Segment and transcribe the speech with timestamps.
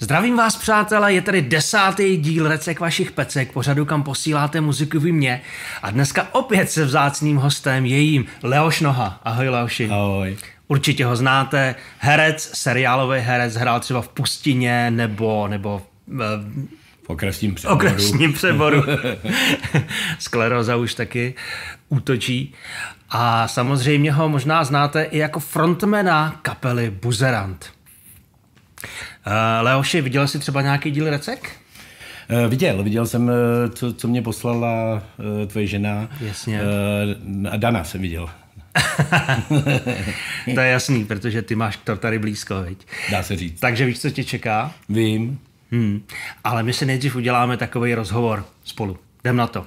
[0.00, 5.12] Zdravím vás, přátelé, je tady desátý díl Recek vašich pecek, pořadu, kam posíláte muziku vy
[5.12, 5.42] mě.
[5.82, 9.20] A dneska opět se vzácným hostem je jím Leoš Noha.
[9.24, 9.88] Ahoj Leoši.
[9.90, 10.36] Ahoj.
[10.68, 15.82] Určitě ho znáte, herec, seriálový herec, hrál třeba v Pustině nebo, nebo
[17.02, 17.76] v okresním přeboru.
[17.76, 18.82] Okresním přeboru.
[20.18, 21.34] Skleroza už taky
[21.88, 22.54] útočí.
[23.10, 27.76] A samozřejmě ho možná znáte i jako frontmana kapely Buzerant.
[29.26, 29.32] Uh,
[29.64, 31.50] Leoši, viděl jsi třeba nějaký díl Recek?
[32.30, 33.30] Uh, viděl, viděl jsem,
[33.74, 35.02] co, co mě poslala
[35.46, 36.08] tvoje žena.
[36.20, 36.60] Jasně.
[36.62, 38.30] Uh, Dana jsem viděl.
[40.54, 42.86] to je jasný, protože ty máš to tady blízko, viď?
[43.10, 43.60] Dá se říct.
[43.60, 44.72] Takže víš, co tě čeká?
[44.88, 45.38] Vím.
[45.72, 46.02] Hmm.
[46.44, 48.98] Ale my si nejdřív uděláme takový rozhovor spolu.
[49.24, 49.66] Jdem na to.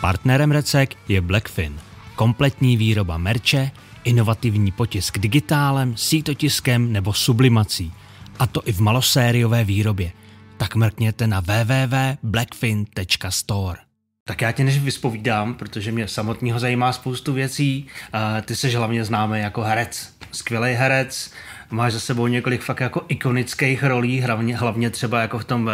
[0.00, 1.78] Partnerem Recek je Blackfin.
[2.14, 3.70] Kompletní výroba merče,
[4.04, 7.92] inovativní potisk digitálem, sítotiskem nebo sublimací–
[8.40, 10.12] a to i v malosériové výrobě.
[10.56, 13.78] Tak mrkněte na www.blackfin.store.
[14.24, 17.86] Tak já tě než vyspovídám, protože mě samotného zajímá spoustu věcí.
[18.44, 21.32] Ty jsi hlavně známý jako herec, skvělý herec,
[21.70, 25.72] máš za sebou několik fakt jako ikonických rolí, hlavně, hlavně třeba jako v tom uh,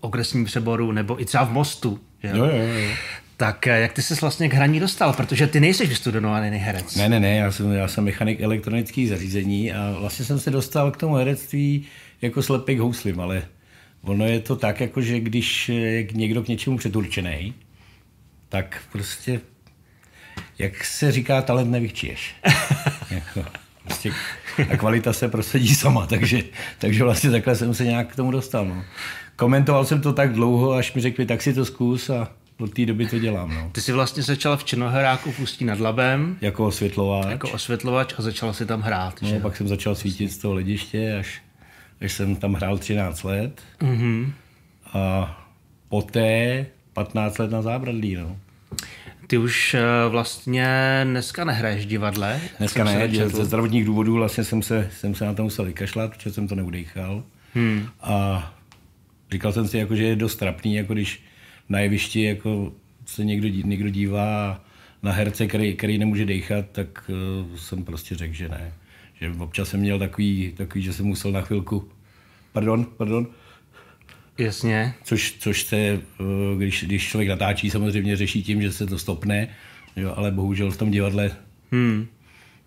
[0.00, 2.00] okresním přeboru nebo i třeba v Mostu.
[2.22, 2.36] Jo?
[2.36, 2.88] Jo, jo, jo.
[3.36, 5.12] Tak eh, jak ty se vlastně k hraní dostal?
[5.12, 6.96] Protože ty nejsi vystudovaný herec.
[6.96, 10.90] Ne, ne, ne, já jsem, já jsem mechanik elektronických zařízení a vlastně jsem se dostal
[10.90, 11.86] k tomu herectví
[12.22, 13.42] jako slepý k houslim, ale
[14.02, 17.54] ono je to tak, jako že když je někdo k něčemu předurčený,
[18.48, 19.40] tak prostě,
[20.58, 22.34] jak se říká, talent nevychčiješ.
[23.10, 23.44] jako,
[23.84, 24.12] prostě,
[24.70, 26.42] a kvalita se prosadí sama, takže,
[26.78, 28.64] takže vlastně takhle jsem se nějak k tomu dostal.
[28.64, 28.84] No.
[29.36, 32.28] Komentoval jsem to tak dlouho, až mi řekli, tak si to zkus a
[32.58, 33.54] od té doby to dělám.
[33.54, 33.70] No.
[33.72, 36.38] Ty jsi vlastně začal v Činoheráku v Ústí nad Labem.
[36.40, 37.26] Jako osvětlovač.
[37.30, 39.22] Jako osvětlovač a začal si tam hrát.
[39.22, 39.40] No, že?
[39.40, 41.42] pak jsem začal svítit z toho lediště, až,
[42.00, 43.62] až jsem tam hrál 13 let.
[43.80, 44.32] Mm-hmm.
[44.92, 45.46] A
[45.88, 48.14] poté 15 let na zábradlí.
[48.14, 48.36] No.
[49.26, 52.40] Ty už eh, vlastně dneska nehraješ divadle?
[52.58, 56.32] Dneska ne, ze zdravotních důvodů vlastně jsem se, jsem se na to musel vykašlat, protože
[56.32, 57.22] jsem to neudechal.
[57.54, 57.88] Hmm.
[58.00, 58.52] A
[59.32, 61.22] říkal jsem si, jako, že je dost trapný, jako když
[61.68, 62.72] na jevišti jako
[63.06, 64.64] se někdo, někdo dívá
[65.02, 67.10] na herce, který, který nemůže dechat, tak
[67.50, 68.72] uh, jsem prostě řekl, že ne.
[69.20, 71.88] Že občas jsem měl takový, takový, že jsem musel na chvilku,
[72.52, 73.26] pardon, pardon,
[74.38, 74.94] Jasně.
[75.04, 79.48] Což, což se, uh, když, když člověk natáčí, samozřejmě řeší tím, že se to stopne,
[79.96, 81.30] jo, ale bohužel v tom divadle
[81.72, 82.06] hmm.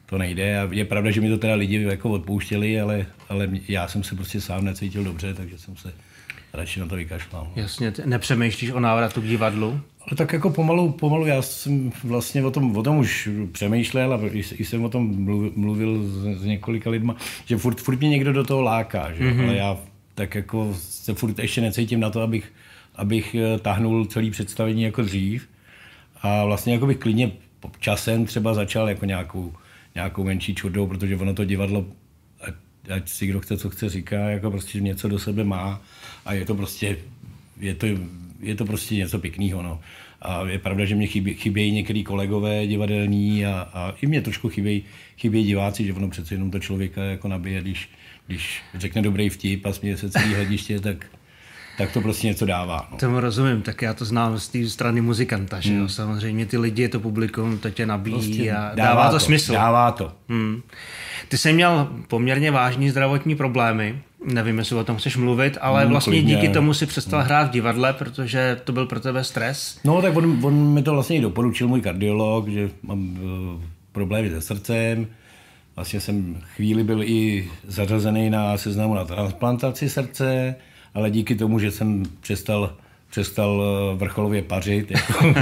[0.05, 0.59] to nejde.
[0.59, 4.15] A je pravda, že mi to teda lidi jako odpouštěli, ale, ale já jsem se
[4.15, 5.93] prostě sám necítil dobře, takže jsem se
[6.53, 7.43] radši na to vykašlal.
[7.43, 7.61] No.
[7.61, 9.81] Jasně, nepřemýšlíš o návratu k divadlu?
[9.99, 14.19] Ale tak jako pomalu, pomalu já jsem vlastně o tom, o tom už přemýšlel a
[14.31, 17.15] i, jsem o tom mluvil s, s několika lidma,
[17.45, 19.23] že furt, furt mě někdo do toho láká, že?
[19.23, 19.43] Mm-hmm.
[19.43, 19.77] ale já
[20.15, 22.53] tak jako se furt ještě necítím na to, abych,
[22.95, 25.49] abych eh, tahnul celý představení jako dřív
[26.21, 27.31] a vlastně jako bych klidně
[27.79, 29.53] časem třeba začal jako nějakou,
[29.95, 31.85] nějakou menší čurdou, protože ono to divadlo
[32.89, 35.81] ať si kdo chce, co chce říká, jako prostě něco do sebe má
[36.25, 36.97] a je to prostě,
[37.59, 37.85] je to,
[38.39, 39.63] je to prostě něco pěkného.
[39.63, 39.79] No.
[40.21, 44.49] A je pravda, že mě chybě, chybějí některý kolegové divadelní a, a i mě trošku
[44.49, 44.83] chybějí,
[45.17, 47.89] chybějí diváci, že ono přece jenom to člověka jako nabije, když,
[48.27, 51.05] když řekne dobrý vtip a směje se celý hlediště, tak,
[51.79, 52.87] tak to prostě něco dává.
[52.91, 52.97] No.
[52.97, 55.79] Tomu rozumím, tak já to znám z té strany muzikanta, že hmm.
[55.79, 55.89] jo?
[55.89, 59.53] Samozřejmě ty lidi, to publikum, to tě nabíjí prostě a dává, dává to, to smysl.
[59.53, 60.11] Dává to.
[60.29, 60.61] Hmm.
[61.27, 65.91] Ty jsi měl poměrně vážní zdravotní problémy, nevím, jestli o tom chceš mluvit, ale hmm,
[65.91, 66.35] vlastně klidně.
[66.35, 67.27] díky tomu si přestal hmm.
[67.27, 69.79] hrát v divadle, protože to byl pro tebe stres.
[69.83, 74.29] No tak on, on mi to vlastně i doporučil, můj kardiolog, že mám uh, problémy
[74.29, 75.07] se srdcem,
[75.75, 80.55] Vlastně jsem chvíli byl i zařazený na seznamu na transplantaci srdce,
[80.93, 82.75] ale díky tomu, že jsem přestal
[83.09, 85.33] přestal eh, vrcholově pařit jako,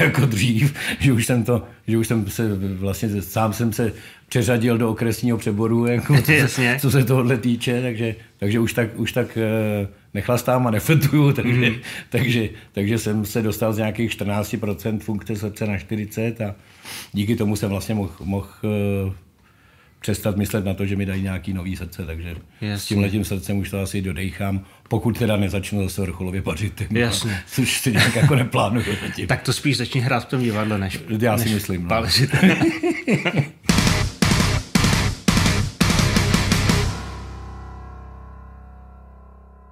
[0.00, 3.92] jako dřív, že už jsem to, že už jsem se vlastně sám jsem se
[4.28, 8.88] přeřadil do okresního přeboru, jako, co, se, co se tohohle týče, takže, takže už tak,
[8.96, 11.76] už tak eh, nechlastám a nefetuju, takže, mm.
[12.10, 16.54] takže, takže jsem se dostal z nějakých 14% funkce srdce na 40 a
[17.12, 19.23] díky tomu jsem vlastně mohl, mohl eh,
[20.04, 22.28] přestat myslet na to, že mi dají nějaký nový srdce, takže
[22.60, 22.78] Jasně.
[22.78, 26.82] s tím letím srdcem už to asi dodejchám, pokud teda nezačnu zase vrcholově pařit.
[26.90, 27.40] Jasně.
[27.46, 28.86] Což si nějak jako neplánuju.
[29.26, 31.88] tak to spíš začni hrát v tom divadle, než Já si než myslím.
[31.88, 32.02] No.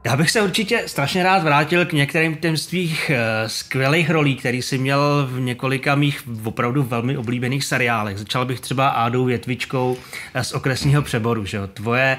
[0.05, 4.63] Já bych se určitě strašně rád vrátil k některým těm svých uh, skvělých rolí, který
[4.63, 8.19] si měl v několika mých opravdu velmi oblíbených seriálech.
[8.19, 9.97] Začal bych třeba Ádou Větvičkou
[10.43, 11.45] z okresního přeboru.
[11.45, 11.67] Že jo?
[11.67, 12.19] Tvoje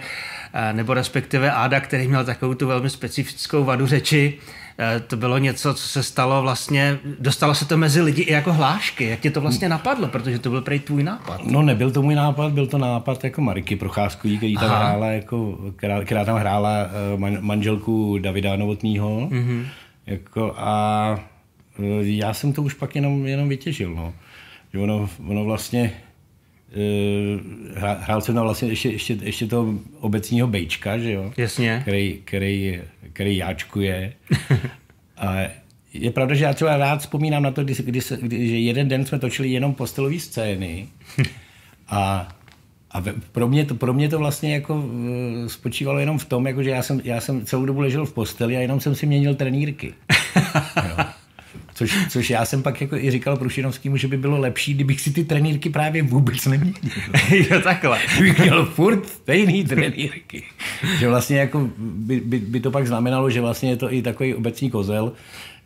[0.71, 4.62] nebo respektive Áda, který měl takovou tu velmi specifickou vadu řeči, Eh,
[5.07, 9.05] to bylo něco, co se stalo vlastně, dostalo se to mezi lidi i jako hlášky.
[9.05, 11.45] Jak tě to vlastně napadlo, protože to byl prej tvůj nápad?
[11.45, 15.57] No nebyl to můj nápad, byl to nápad jako Mariky Procházkový, který tam hrála, jako,
[15.75, 19.29] která, která tam hrála eh, man, manželku Davida Novotního.
[19.31, 19.65] Mm-hmm.
[20.05, 21.19] Jako, a
[21.79, 23.95] eh, já jsem to už pak jenom, jenom vytěžil.
[23.95, 24.13] No.
[24.73, 25.93] Že ono, ono vlastně
[27.75, 31.33] hrál jsem tam vlastně ještě, ještě, ještě toho obecního bejčka, že jo?
[31.37, 31.79] Jasně.
[31.81, 32.81] Který, který
[33.13, 34.13] který jáčkuje.
[35.17, 35.35] A
[35.93, 39.05] je pravda, že já třeba rád vzpomínám na to, kdy, kdy, kdy, že jeden den
[39.05, 40.87] jsme točili jenom postelové scény
[41.87, 42.29] a
[42.91, 44.83] a pro mě, to, pro mě to vlastně jako
[45.45, 48.13] eh, spočívalo jenom v tom, jako že já jsem, já jsem celou dobu ležel v
[48.13, 49.93] posteli a jenom jsem si měnil trenýrky.
[50.75, 51.05] jo.
[51.83, 55.11] Což, což já jsem pak jako i říkal Prušinovskému, že by bylo lepší, kdybych si
[55.11, 56.75] ty trenýrky právě vůbec neměnil.
[57.51, 57.99] jo, takhle.
[58.19, 60.43] Bych měl furt stejný trenýrky.
[60.99, 64.35] že vlastně jako by, by, by, to pak znamenalo, že vlastně je to i takový
[64.35, 65.13] obecní kozel,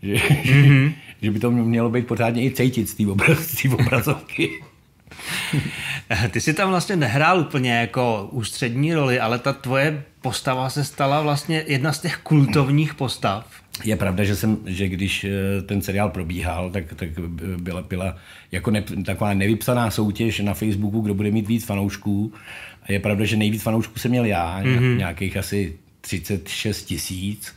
[0.01, 0.93] že, mm-hmm.
[1.21, 4.49] že by to mělo být pořádně i cítit z té obraz, obrazovky.
[6.31, 11.21] Ty jsi tam vlastně nehrál úplně jako ústřední roli, ale ta tvoje postava se stala
[11.21, 13.45] vlastně jedna z těch kultovních postav.
[13.83, 17.09] Je pravda, že, jsem, že když eh, ten seriál probíhal, tak, tak
[17.57, 18.15] byla, byla
[18.51, 22.33] jako ne, taková nevypsaná soutěž na Facebooku, kdo bude mít víc fanoušků.
[22.83, 24.97] A je pravda, že nejvíc fanoušků jsem měl já, mm-hmm.
[24.97, 27.55] nějakých asi 36 tisíc.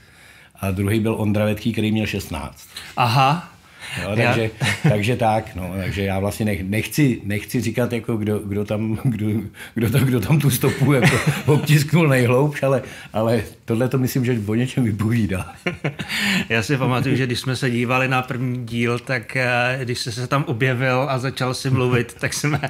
[0.61, 2.69] A druhý byl Ondra Vetký, který měl 16.
[2.96, 3.52] Aha.
[3.98, 4.50] Jo, takže,
[4.82, 9.26] takže tak, no, takže já vlastně nech, nechci, nechci říkat, jako kdo, kdo, tam, kdo,
[9.75, 11.16] kdo, tam, kdo tam tu stopu jako
[11.46, 12.82] obtisknul nejhloubš, ale,
[13.12, 15.52] ale tohle to myslím, že o něčem vypovídá.
[16.48, 20.12] Já si pamatuju, že když jsme se dívali na první díl, tak eh, když jsi
[20.12, 22.60] se tam objevil a začal si mluvit, tak jsme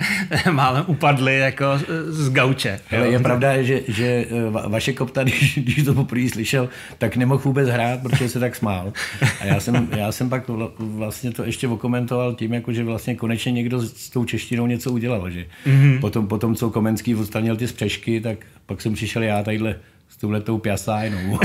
[0.50, 1.64] málem upadli jako
[2.08, 2.80] z gauče.
[2.96, 6.68] Ale je pravda, že, že eh, vaše kopta, když, když to poprvé slyšel,
[6.98, 8.92] tak nemohl vůbec hrát, protože se tak smál.
[9.40, 13.52] A já jsem, já jsem pak vlastně to ještě okomentoval tím, jako že vlastně konečně
[13.52, 15.30] někdo s tou češtinou něco udělal.
[15.30, 15.46] Že?
[15.66, 16.00] Mm-hmm.
[16.00, 19.76] Potom, potom, co Komenský odstranil ty spřešky, tak pak jsem přišel já tadyhle
[20.08, 21.38] s touhletou piasájnou.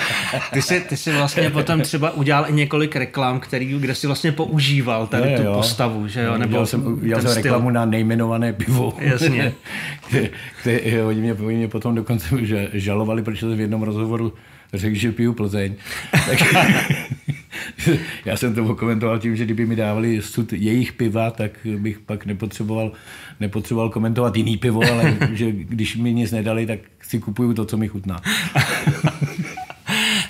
[0.52, 4.32] ty, jsi, ty jsi vlastně potom třeba udělal i několik reklam, který, kde jsi vlastně
[4.32, 5.54] používal tady jo, tu jo.
[5.54, 6.38] postavu, že jo?
[6.38, 8.94] Nebo jsem, udělal jsem reklamu na nejmenované pivo.
[8.98, 9.52] Jasně.
[10.10, 10.30] kde,
[10.62, 12.28] kde, oni, mě, oni mě potom dokonce
[12.72, 14.32] žalovali, protože jsem v jednom rozhovoru
[14.74, 15.74] řekl, že piju Plzeň.
[16.10, 16.38] Tak,
[18.24, 22.26] já jsem to komentoval tím, že kdyby mi dávali sud jejich piva, tak bych pak
[22.26, 22.92] nepotřeboval,
[23.40, 27.76] nepotřeboval komentovat jiný pivo, ale že když mi nic nedali, tak si kupuju to, co
[27.76, 28.20] mi chutná.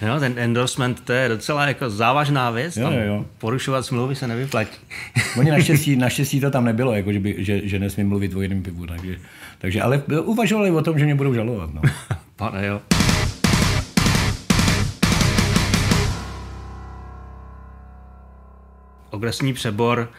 [0.07, 2.77] No, ten endorsement, to je docela jako závažná věc.
[2.77, 3.25] Jo, jo.
[3.39, 4.79] Porušovat smlouvy se nevyplatí.
[5.39, 8.63] Oni naštěstí, naštěstí to tam nebylo, jako že, by, že, že nesmím mluvit o jiném
[8.63, 8.87] pivu.
[8.87, 9.17] Takže,
[9.59, 11.75] takže, ale uvažovali o tom, že mě budou žalovat.
[11.75, 11.83] No.
[12.37, 12.81] Pane jo.
[19.13, 20.11] Ogresní přebor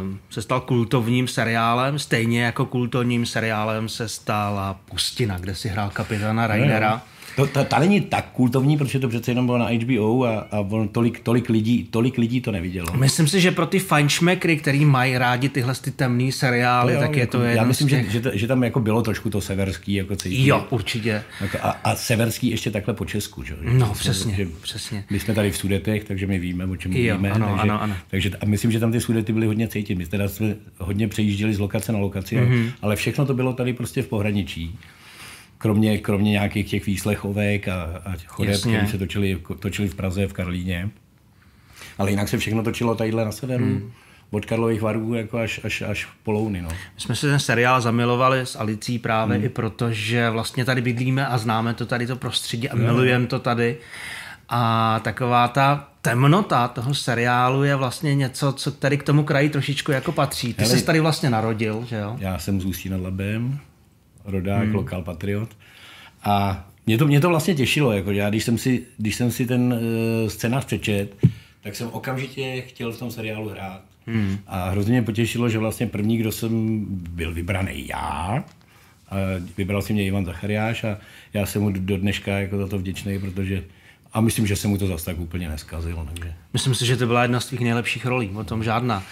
[0.00, 5.90] um, se stal kultovním seriálem, stejně jako kultovním seriálem se stala Pustina, kde si hrál
[5.90, 6.90] kapitána Rainera.
[6.90, 7.02] No, no.
[7.36, 10.58] To, ta, ta není tak kultovní, protože to přece jenom bylo na HBO a, a
[10.60, 12.86] on tolik, tolik, lidí, tolik lidí to nevidělo.
[12.96, 17.16] Myslím si, že pro ty fajnšmekry, který mají rádi tyhle ty temné seriály, jo, tak
[17.16, 18.10] je to jako, Já myslím, těch...
[18.10, 19.94] že, že, že, tam jako bylo trošku to severský.
[19.94, 20.46] Jako cítí.
[20.46, 21.22] Jo, určitě.
[21.40, 23.42] Jako a, a severský ještě takhle po Česku.
[23.42, 23.54] Že?
[23.62, 25.04] No, že, přesně, že, přesně.
[25.10, 27.30] My jsme tady v Sudetech, takže my víme, o čem jo, mluvíme.
[27.30, 27.96] Ano, takže, ano, ano.
[28.10, 29.94] takže a myslím, že tam ty Sudety byly hodně cítit.
[29.94, 32.70] My teda jsme hodně přejížděli z lokace na lokaci, mm-hmm.
[32.82, 34.78] ale všechno to bylo tady prostě v pohraničí
[35.60, 40.32] kromě, kromě nějakých těch výslechovek a, a chodeb, které se točili, točili v Praze, v
[40.32, 40.90] Karlíně.
[41.98, 43.64] Ale jinak se všechno točilo tadyhle na severu.
[43.64, 43.92] Hmm.
[44.30, 46.62] Od Karlových varů jako až, až, až po Louny.
[46.62, 46.68] No.
[46.68, 49.46] My jsme si ten seriál zamilovali s Alicí právě hmm.
[49.46, 53.38] i proto, že vlastně tady bydlíme a známe to tady to prostředí a milujeme to
[53.38, 53.78] tady.
[54.48, 59.92] A taková ta temnota toho seriálu je vlastně něco, co tady k tomu kraji trošičku
[59.92, 60.54] jako patří.
[60.54, 62.16] Ty Hele, jsi tady vlastně narodil, že jo?
[62.18, 63.60] Já jsem z Ústí nad Labem,
[64.24, 64.74] rodák, hmm.
[64.74, 65.48] lokal patriot.
[66.22, 69.46] A mě to, mě to vlastně těšilo, jako já když jsem si, když jsem si
[69.46, 71.16] ten uh, scénář přečet,
[71.62, 73.82] tak jsem okamžitě chtěl v tom seriálu hrát.
[74.06, 74.38] Hmm.
[74.46, 78.44] A hrozně mě potěšilo, že vlastně první, kdo jsem byl vybraný já,
[79.10, 79.16] a
[79.56, 80.98] vybral si mě Ivan Zachariáš a
[81.34, 83.64] já jsem mu do dneška jako za to vděčný, protože
[84.12, 86.08] a myslím, že se mu to zase tak úplně neskazilo.
[86.14, 86.34] Takže.
[86.52, 89.02] Myslím si, že to byla jedna z tvých nejlepších rolí, o tom žádná.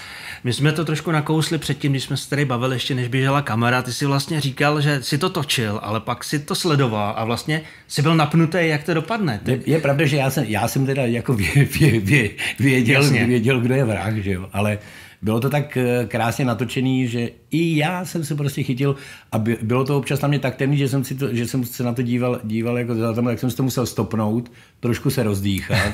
[0.45, 3.83] My jsme to trošku nakousli předtím, když jsme se tady bavili ještě, než běžela kamera.
[3.83, 7.63] Ty si vlastně říkal, že si to točil, ale pak si to sledoval a vlastně
[7.89, 9.41] si byl napnutý, jak to dopadne.
[9.45, 9.51] Ty...
[9.51, 13.61] Je, je pravda, že já jsem, já jsem teda jako vě, vě, vě, věděl, věděl,
[13.61, 14.49] kdo je vrah, že jo?
[14.53, 14.79] ale
[15.23, 18.97] bylo to tak eh, krásně natočený, že i já jsem se prostě chytil
[19.33, 21.83] a bylo to občas na mě tak temný, že jsem, si to, že jsem se
[21.83, 25.23] na to díval, díval jako za tam, jak jsem si to musel stopnout, trošku se
[25.23, 25.93] rozdýchat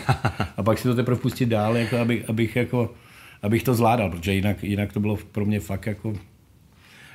[0.56, 2.94] a pak si to teprve pustit dál, jako abych, abych, jako,
[3.42, 6.14] abych to zvládal, protože jinak, jinak to bylo pro mě fakt jako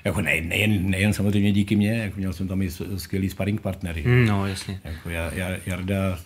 [0.06, 4.04] jako ne, nejen, nejen samozřejmě díky mně, jako měl jsem tam i skvělý sparring partnery.
[4.08, 4.80] Mm, no, jasně.
[4.84, 5.10] Jako
[5.66, 6.20] Jarda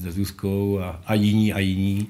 [0.00, 2.08] se Zuzkou a, a jiní a jiní.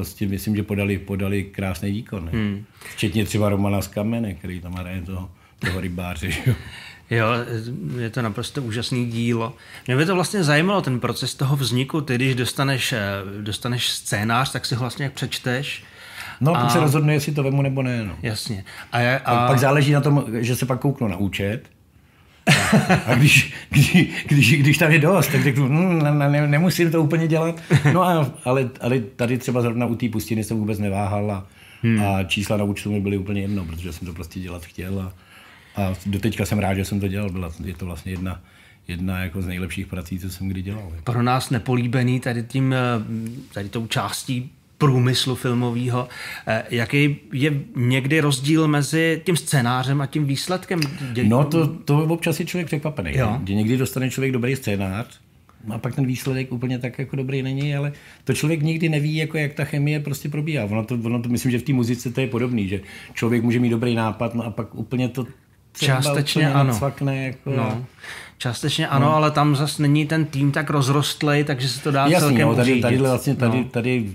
[0.00, 2.24] Prostě myslím, že podali, podali krásný výkon.
[2.24, 2.30] Ne?
[2.32, 2.64] Hmm.
[2.94, 6.30] Včetně třeba Romana z Kamene, který tam hraje toho, toho rybáře.
[7.10, 7.26] Jo,
[7.98, 9.54] je to naprosto úžasný dílo.
[9.86, 12.00] Mě by to vlastně zajímalo, ten proces toho vzniku.
[12.00, 12.98] Ty, když dostaneš, eh,
[13.40, 15.84] dostaneš scénář, tak si ho vlastně jak přečteš.
[16.40, 16.68] No, a...
[16.68, 18.04] se rozhodne, jestli to vemu nebo ne.
[18.04, 18.16] No.
[18.22, 18.64] Jasně.
[18.92, 19.46] A, je, a...
[19.46, 21.70] Pak záleží na tom, že se pak kouknu na účet
[23.06, 23.96] a když, když,
[24.28, 27.62] když, když tam je dost, tak řeknu, hm, ne, ne, nemusím to úplně dělat.
[27.92, 31.46] No a, ale, ale tady třeba zrovna u té pustiny jsem vůbec neváhal a,
[31.82, 32.02] hmm.
[32.02, 35.12] a čísla na účtu mi byly úplně jedno, protože jsem to prostě dělat chtěl a,
[35.82, 37.30] a doteďka jsem rád, že jsem to dělal.
[37.30, 38.40] Byla, je to vlastně jedna,
[38.88, 40.92] jedna jako z nejlepších prací, co jsem kdy dělal.
[41.04, 42.74] Pro nás nepolíbený tady tím,
[43.52, 44.50] tady tou částí
[44.80, 46.08] průmyslu filmového.
[46.46, 50.80] Eh, jaký je někdy rozdíl mezi tím scénářem a tím výsledkem?
[51.22, 53.10] No to, to občas je člověk překvapený.
[53.14, 53.40] Jo.
[53.46, 55.20] Že někdy dostane člověk dobrý scénář,
[55.74, 57.92] a pak ten výsledek úplně tak jako dobrý není, ale
[58.24, 60.64] to člověk nikdy neví, jako jak ta chemie prostě probíhá.
[60.64, 62.80] Ono to, ono to myslím, že v té muzice to je podobný, že
[63.14, 65.26] člověk může mít dobrý nápad, no a pak úplně to
[65.78, 66.74] Částečně ano.
[66.74, 67.86] Cvakne, jako no.
[68.38, 69.16] Částečně ano, no.
[69.16, 72.54] ale tam zase není ten tým tak rozrostlý, takže se to dá Jasný, celkem no,
[72.54, 73.64] tady, tady, vlastně, tady, no.
[73.64, 74.12] tady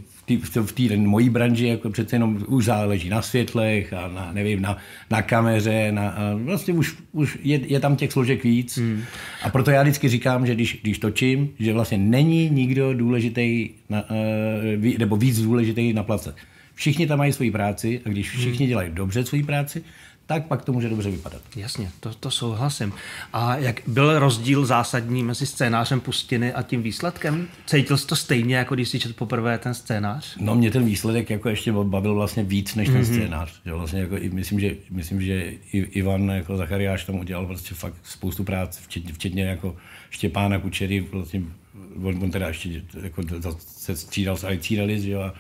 [0.65, 4.77] v té mojí branži jako přece jenom už záleží na světlech a na, nevím, na,
[5.12, 8.77] na kameře, na, a vlastně už, už je, je, tam těch složek víc.
[8.77, 9.03] Hmm.
[9.44, 14.03] A proto já vždycky říkám, že když, když točím, že vlastně není nikdo důležitý, na,
[14.10, 16.36] uh, nebo víc důležitý na place.
[16.75, 18.70] Všichni tam mají svoji práci a když všichni hmm.
[18.70, 19.84] dělají dobře svoji práci,
[20.25, 21.41] tak pak to může dobře vypadat.
[21.55, 22.94] Jasně, to, to souhlasím.
[23.34, 27.48] A jak byl rozdíl zásadní mezi scénářem Pustiny a tím výsledkem?
[27.65, 30.38] Cítil jsi to stejně, jako když jsi četl poprvé ten scénář?
[30.39, 33.13] No mě ten výsledek jako ještě bavil vlastně víc než ten mm-hmm.
[33.13, 33.62] scénář.
[33.65, 38.44] Že vlastně jako, myslím, že, myslím, že Ivan jako Zachariáš tam udělal prostě fakt spoustu
[38.44, 39.75] práce, včetně, včetně jako
[40.10, 41.41] Štěpána Kučery, vlastně,
[42.03, 43.22] on, on teda ještě jako,
[43.60, 44.48] se střídal s
[44.98, 45.34] že jo, a,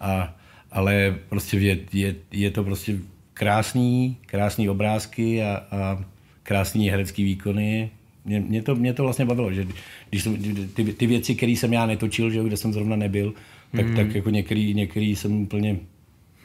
[0.00, 0.34] a,
[0.72, 2.98] ale prostě je, je, je to prostě
[3.38, 6.04] krásný, krásný obrázky a, a
[6.42, 7.90] krásný herecký výkony.
[8.24, 9.66] Mě, mě, to, mě to vlastně bavilo, že
[10.10, 10.36] když jsem,
[10.74, 13.34] ty, ty věci, které jsem já netočil, že kde jsem zrovna nebyl,
[13.76, 13.96] tak, mm.
[13.96, 15.76] tak jako některý, některý jsem úplně,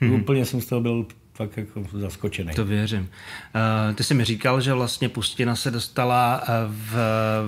[0.01, 0.13] mm.
[0.13, 2.53] úplně jsem z toho byl fakt jako zaskočený.
[2.53, 3.00] To věřím.
[3.00, 6.95] Uh, ty jsi mi říkal, že vlastně Pustina se dostala v,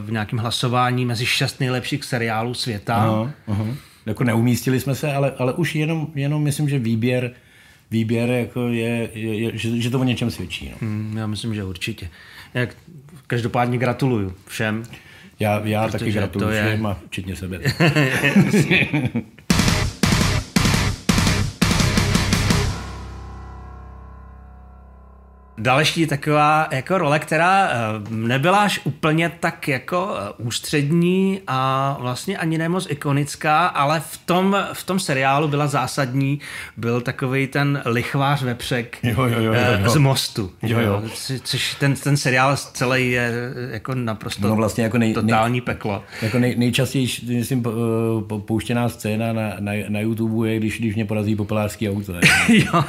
[0.05, 3.07] v nějakém hlasování mezi šest nejlepších seriálů světa.
[3.07, 3.75] Uh-huh, uh-huh.
[4.05, 7.31] Jako neumístili jsme se, ale, ale už jenom, jenom myslím, že výběr
[7.91, 10.71] výběr jako je, je, je že, že to o něčem svědčí.
[10.71, 10.87] No.
[10.87, 12.09] Mm, já myslím, že určitě.
[12.53, 12.75] Jak,
[13.27, 14.83] každopádně gratuluju všem.
[15.39, 16.87] Já, já taky gratuluju všem je...
[16.87, 17.59] a včetně sebe.
[25.57, 27.73] Další taková jako role, která eh,
[28.09, 34.57] nebyla až úplně tak jako eh, ústřední a vlastně ani nemoc ikonická, ale v tom,
[34.73, 36.39] v tom seriálu byla zásadní,
[36.77, 39.89] byl takový ten lichvář vepřek jo, jo, jo, eh, jo.
[39.89, 40.51] z mostu.
[40.61, 41.03] Jo, jo.
[41.43, 43.33] Což ten, ten seriál celý je
[43.71, 46.03] jako naprosto no vlastně jako nej, totální nej, peklo.
[46.21, 47.65] Jako nej, nejčastěji, myslím,
[48.45, 52.13] pouštěná scéna na, na, na YouTube je, když, když mě porazí populářský auto.
[52.49, 52.83] jo,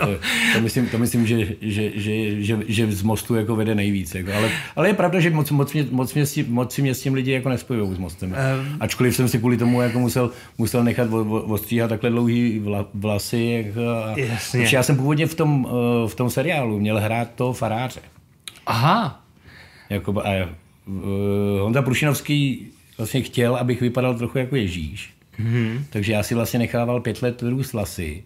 [0.00, 0.06] to,
[0.54, 4.14] to, myslím, to myslím, že, že že, že, že z mostu jako vede nejvíc.
[4.14, 4.32] Jako.
[4.32, 7.32] Ale, ale, je pravda, že moc, moc, mě, moc, mě, moc mě s tím lidi
[7.32, 8.30] jako nespojují s mostem.
[8.30, 13.64] Um, Ačkoliv jsem si kvůli tomu jako musel, musel nechat ostříhat takhle dlouhý vla, vlasy.
[13.66, 14.68] Jako, a, jasně.
[14.72, 18.00] já jsem původně v tom, eh, v tom seriálu měl hrát to faráře.
[18.66, 19.24] Aha.
[19.90, 20.48] Jako, a,
[20.86, 22.66] uh, Honza Prušinovský
[22.98, 25.10] vlastně chtěl, abych vypadal trochu jako Ježíš.
[25.40, 25.80] Mm-hmm.
[25.90, 28.24] Takže já si vlastně nechával pět let růst vlasy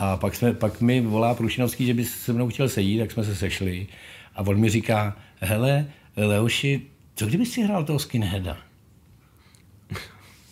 [0.00, 3.24] a pak, jsme, pak mi volá Prušinovský, že by se mnou chtěl sejít, tak jsme
[3.24, 3.86] se sešli.
[4.34, 6.82] A on mi říká, hele, Leoši,
[7.14, 8.56] co kdyby si hrál toho skinheada?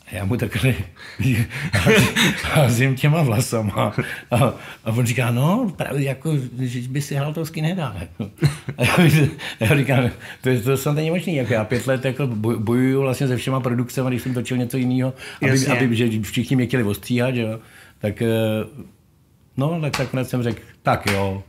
[0.07, 0.75] A já mu takhle
[2.43, 3.95] házím těma vlasama.
[4.31, 4.37] A,
[4.85, 7.97] a on říká, no, právě jako, že by si hrál toho skinheada.
[8.79, 9.03] A
[9.61, 11.37] já říkám, to, to snad není možný.
[11.37, 12.27] Jako já pět let jako
[12.57, 16.67] bojuju vlastně se všema produkcemi, když jsem točil něco jiného, aby, aby, že všichni mě
[16.67, 17.61] chtěli ostříhat, jo.
[17.99, 18.23] Tak
[19.59, 21.43] No, tak nakonec jsem řekl, tak jo,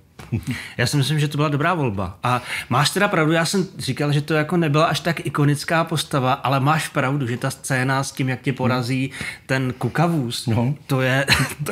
[0.77, 2.17] Já si myslím, že to byla dobrá volba.
[2.23, 6.33] A máš teda pravdu, já jsem říkal, že to jako nebyla až tak ikonická postava,
[6.33, 9.11] ale máš pravdu, že ta scéna s tím, jak tě porazí
[9.45, 10.75] ten kukavůz, no.
[10.87, 11.25] to, je,
[11.63, 11.71] to,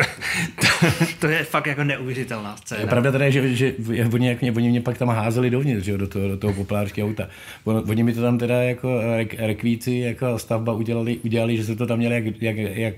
[0.61, 0.87] to,
[1.19, 2.81] to, je fakt jako neuvěřitelná scéna.
[2.81, 3.75] Je pravda teda je, že, že
[4.13, 7.09] oni, jak mě, oni mě pak tam házeli dovnitř, že, do toho, do toho poplářského
[7.09, 7.27] auta.
[7.63, 9.01] Oni mi to tam teda jako
[9.37, 12.93] rekvíci, jako stavba udělali, udělali že se to tam měli jak, jak, jak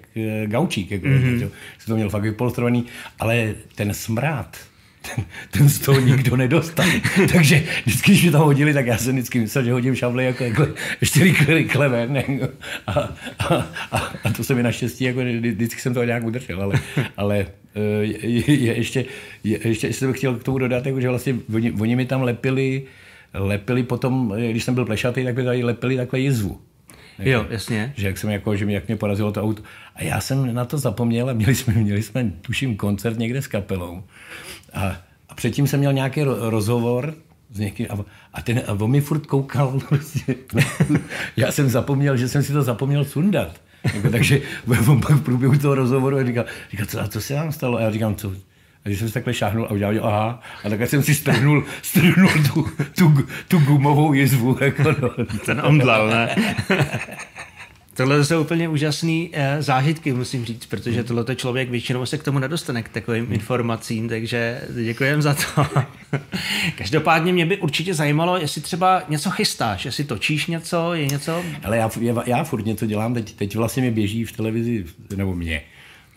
[0.46, 1.38] gaučík, jako, mm-hmm.
[1.40, 2.86] že se to měl fakt vypolstrovaný,
[3.20, 4.58] ale ten smrát,
[5.02, 6.86] ten, ten z toho nikdo nedostal.
[7.34, 10.44] Takže vždycky, když mi tam hodili, tak já jsem vždycky myslel, že hodím šavly jako,
[10.44, 10.68] jako
[11.02, 12.24] ještě rychle, rychle ven.
[12.88, 16.80] A, a, a, a, to se mi naštěstí, jako vždycky jsem to nějak udržel, ale,
[17.18, 19.06] ale eh, je, je, ještě,
[19.44, 22.84] je, ještě jsem chtěl k tomu dodat, jako, že vlastně oni, oni mi tam lepili,
[23.34, 26.62] lepili potom, když jsem byl plešatý, tak mi tady lepili takové jizvu.
[27.20, 27.94] Jako, jo, jasně.
[27.98, 29.64] Že jak, jsem jako, že mě, jak mě porazilo to auto.
[29.96, 33.48] A já jsem na to zapomněl a měli jsme, měli jsme tuším, koncert někde s
[33.48, 34.04] kapelou.
[34.74, 34.96] A,
[35.30, 37.14] a předtím jsem měl nějaký rozhovor
[37.52, 37.98] s někým a,
[38.34, 39.80] a, ten, a on mi furt koukal.
[39.90, 40.36] Prostě.
[41.38, 43.62] já jsem zapomněl, že jsem si to zapomněl sundat.
[43.94, 44.42] Jako, takže
[44.88, 47.78] on pak v průběhu toho rozhovoru říkal, říkal co, a co se vám stalo?
[47.78, 48.34] A já říkám, co,
[48.90, 52.68] když jsem si takhle šáhnul a udělal, aha, a takhle jsem si strhnul, strhnul tu,
[52.98, 54.58] tu, tu gumovou jizvu.
[54.62, 55.26] Jako no.
[55.46, 56.36] Ten omdlal, ne?
[58.00, 62.40] Tohle jsou úplně úžasné eh, zážitky, musím říct, protože tohle člověk většinou se k tomu
[62.40, 65.66] nedostane, k takovým informacím, takže děkujem za to.
[66.78, 71.44] Každopádně mě by určitě zajímalo, jestli třeba něco chystáš, jestli točíš něco, je něco...
[71.64, 75.36] Ale já, já, já furt něco dělám, teď, teď vlastně mi běží v televizi, nebo
[75.36, 75.62] mě,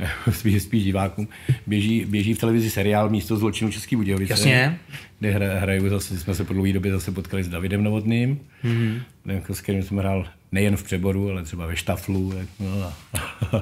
[0.30, 1.28] spíš, spíš divákům,
[1.66, 4.32] běží, běží v televizi seriál Místo zločinu Český Budějovice.
[4.32, 4.78] Jasně.
[5.18, 9.00] Kde hra, hraju zase, jsme se po dlouhé době zase potkali s Davidem Novotným, mm-hmm.
[9.26, 12.96] jako, s kterým jsme hrál nejen v přeboru, ale třeba ve štaflu no, a,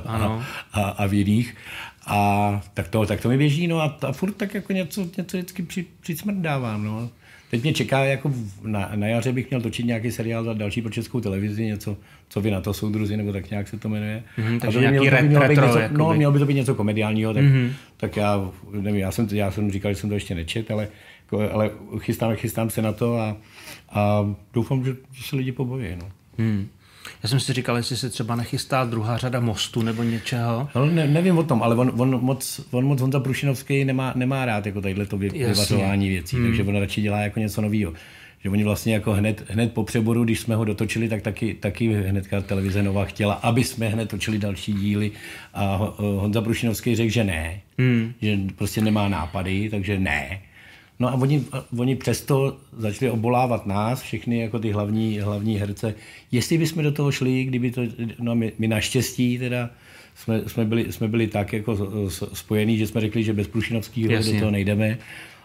[0.07, 0.45] ano.
[0.73, 1.57] a, a, v jiných.
[2.07, 5.37] A tak to, tak to mi běží, no a, a furt tak jako něco, něco
[5.37, 7.11] vždycky při, přicmrdávám, no.
[7.50, 10.90] Teď mě čeká, jako na, na jaře bych měl točit nějaký seriál za další pro
[10.90, 11.97] českou televizi, něco,
[12.28, 14.23] co vy na to soudruzi, nebo tak nějak se to jmenuje.
[14.38, 16.75] Mm-hmm, takže a to by nějaký mělo, retro, něco, No, mělo by to být něco
[16.75, 17.73] komediálního, tak, mm-hmm.
[17.97, 20.88] tak já, nevím, já jsem, já jsem říkal, že jsem to ještě nečet, ale,
[21.52, 23.37] ale chystám, chystám se na to a,
[23.90, 25.97] a doufám, že se lidi pobojí.
[25.99, 26.11] No.
[26.38, 26.69] Mm.
[27.23, 30.69] Já jsem si říkal, jestli se třeba nechystá druhá řada mostu nebo něčeho.
[30.75, 34.44] No, ne, nevím o tom, ale on, on, moc, on moc Honza Prušinovský nemá, nemá
[34.44, 36.46] rád jako tadyhle to vy, vyvařování věcí, hmm.
[36.46, 37.92] takže on radši dělá jako něco nového.
[38.44, 41.94] Že oni vlastně jako hned, hned po přeboru, když jsme ho dotočili, tak taky, taky
[41.94, 45.11] hnedka televize Nová chtěla, aby jsme hned točili další díly
[45.55, 48.12] a Honza Prušinovský řekl, že ne, hmm.
[48.22, 50.40] že prostě nemá nápady, takže ne.
[51.01, 51.45] No a oni,
[51.77, 55.95] oni přesto začali obolávat nás, všechny jako ty hlavní, hlavní herce.
[56.33, 57.83] Jestli bychom do toho šli, kdyby to,
[58.19, 59.71] no my, my naštěstí teda
[60.15, 61.79] jsme, jsme, byli, jsme byli tak jako
[62.33, 64.99] spojení, že jsme řekli, že bez Prušinovského do toho nejdeme.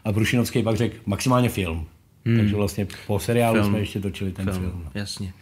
[0.06, 1.88] A Prušinovský pak řekl maximálně film.
[2.26, 2.38] Hmm.
[2.38, 3.68] Takže vlastně po seriálu film.
[3.68, 4.60] jsme ještě točili ten film.
[4.60, 4.90] film.
[4.94, 5.34] Jasně.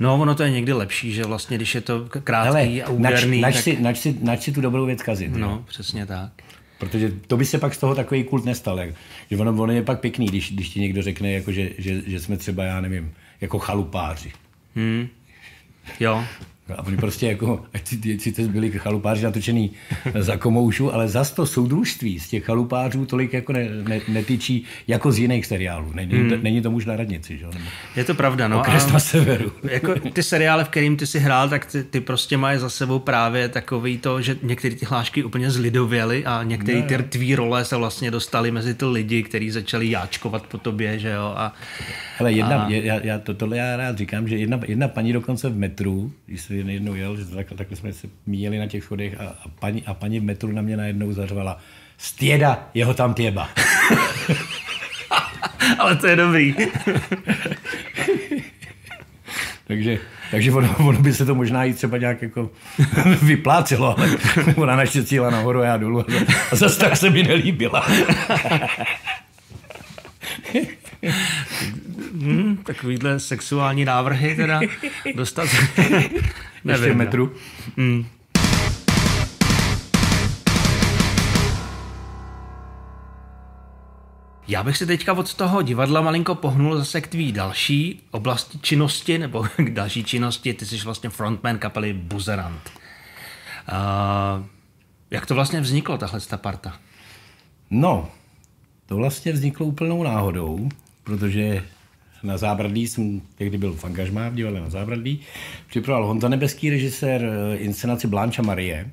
[0.00, 3.40] No, ono to je někdy lepší, že vlastně, když je to krátký Hele, a úderný.
[3.40, 3.64] Nač, nač, tak...
[3.64, 5.36] si, nač, si, nač si tu dobrou věc kazit.
[5.36, 5.64] No, jo?
[5.68, 6.32] přesně tak.
[6.80, 8.80] Protože to by se pak z toho takový kult nestal.
[8.80, 8.90] Jak,
[9.30, 12.20] že ono, ono je pak pěkný, když, když ti někdo řekne, jako, že, že, že
[12.20, 14.32] jsme třeba, já nevím, jako chalupáři.
[14.76, 15.08] Hmm.
[16.00, 16.24] Jo.
[16.76, 19.70] A oni prostě jako, ať si, sice byli chalupáři natočený
[20.18, 25.12] za komoušu, ale za to soudružství z těch chalupářů tolik jako ne, ne, netyčí jako
[25.12, 25.92] z jiných seriálů.
[25.94, 26.30] Není, hmm.
[26.30, 27.46] to, není to muž na radnici, že?
[27.46, 27.64] Nebo
[27.96, 28.60] je to pravda, no.
[28.60, 29.52] Okres na severu.
[29.70, 32.98] Jako ty seriály, v kterým ty si hrál, tak ty, ty prostě mají za sebou
[32.98, 37.76] právě takový to, že některé ty hlášky úplně zlidověly a některé ty tvý role se
[37.76, 41.32] vlastně dostaly mezi ty lidi, kteří začali jáčkovat po tobě, že jo.
[41.36, 41.54] A,
[42.18, 42.70] Hele, jedna, a...
[42.70, 46.40] já, já, to, tohle já rád říkám, že jedna, jedna paní dokonce v metru, když
[46.40, 49.82] se jednou jel, že takhle, takhle jsme se míjeli na těch schodech a, a, paní,
[49.86, 51.58] a paní v metru na mě najednou zařvala
[51.98, 53.48] Stěda, jeho tam těba.
[55.78, 56.54] Ale to je dobrý.
[59.66, 59.98] takže,
[60.30, 62.50] takže ono, ono, by se to možná i třeba nějak jako
[63.22, 64.10] vyplácelo, ale
[64.56, 66.04] ona naštěstí jela nahoru a já dolů
[66.52, 67.86] a zase tak se mi nelíbila
[72.20, 74.60] hmm, takovýhle sexuální návrhy teda
[75.14, 75.48] dostat.
[76.64, 77.32] Nevím, Ještě metru.
[77.76, 78.06] Hmm.
[84.48, 89.18] Já bych si teďka od toho divadla malinko pohnul zase k tvý další oblasti činnosti,
[89.18, 90.54] nebo k další činnosti.
[90.54, 92.70] Ty jsi vlastně frontman kapely Buzerant.
[93.72, 94.44] Uh,
[95.10, 96.78] jak to vlastně vzniklo, tahle ta parta?
[97.70, 98.08] No,
[98.86, 100.68] to vlastně vzniklo úplnou náhodou,
[101.04, 101.64] protože
[102.22, 105.20] na Zábradlí jsem tehdy byl v angažmá v divadle na Zábradlí,
[105.66, 108.90] připravoval Honza Nebeský, režisér eh, inscenaci Blancha Marie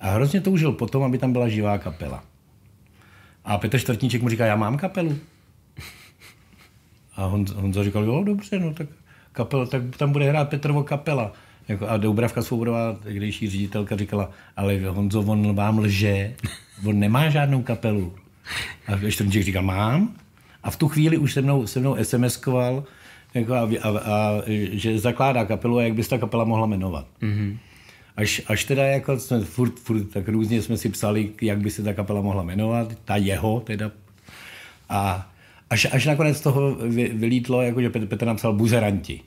[0.00, 2.24] a hrozně toužil potom, aby tam byla živá kapela.
[3.44, 5.16] A Petr Čtvrtníček mu říká, já mám kapelu.
[7.16, 8.88] A Honza, Honza říkal, jo, dobře, no tak
[9.32, 11.32] kapela, tak tam bude hrát Petrovo kapela.
[11.68, 16.34] Jako, a Doubravka Svobodová, tehdejší ředitelka, říkala, ale Honzo, on vám lže,
[16.86, 18.14] on nemá žádnou kapelu.
[18.86, 20.14] A Čtvrtníček říkal, mám.
[20.62, 22.84] A v tu chvíli už se mnou, se mnou SMS-koval,
[23.34, 24.42] jako a, a, a,
[24.72, 27.06] že zakládá kapelu a jak by se ta kapela mohla jmenovat.
[27.22, 27.56] Mm-hmm.
[28.16, 31.82] Až, až teda jako jsme furt, furt, tak různě jsme si psali, jak by se
[31.82, 33.90] ta kapela mohla jmenovat, ta jeho teda.
[34.88, 35.30] A
[35.70, 39.20] až, až nakonec toho vy, vylítlo, jako že Petr, napsal Buzeranti.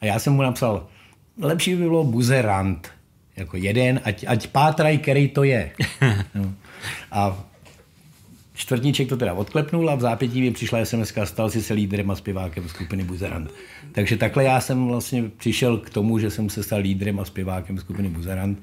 [0.00, 0.86] A já jsem mu napsal,
[1.40, 2.90] lepší by bylo Buzerant,
[3.36, 5.70] jako jeden, ať, ať pátraj, který to je.
[6.34, 6.54] No.
[7.12, 7.44] A
[8.56, 12.10] Čtvrtníček to teda odklepnul a v zápětí mi přišla SMS a stal si se lídrem
[12.10, 13.50] a zpěvákem skupiny Buzerant.
[13.92, 17.78] Takže takhle já jsem vlastně přišel k tomu, že jsem se stal lídrem a zpěvákem
[17.78, 18.58] skupiny Buzerant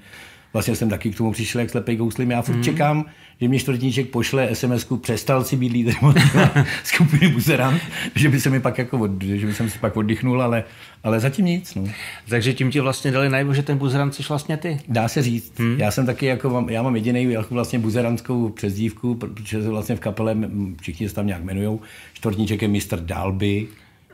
[0.54, 2.32] vlastně jsem taky k tomu přišel jak slepej kouslim.
[2.32, 2.64] Já furt mm.
[2.64, 3.06] čekám,
[3.42, 6.14] že mě čtvrtníček pošle sms přestal si být lídrem
[6.84, 7.80] skupiny Buzeran,
[8.16, 10.64] že by se mi pak jako, od, že by jsem si pak oddychnul, ale,
[11.04, 11.76] ale zatím nic.
[11.76, 11.84] No.
[12.30, 14.80] Takže tím ti vlastně dali najevo, že ten Buzeran jsi vlastně ty.
[14.88, 15.60] Dá se říct.
[15.60, 15.80] Hmm.
[15.80, 20.38] Já jsem taky jako, já mám jediný jako vlastně buzeranskou přezdívku, protože vlastně v kapele
[20.82, 21.80] všichni se tam nějak jmenujou.
[22.14, 23.68] Čtvrtníček je mistr Dalby,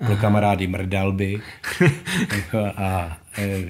[0.05, 1.41] pro kamarády mrdalby.
[2.77, 3.63] A e,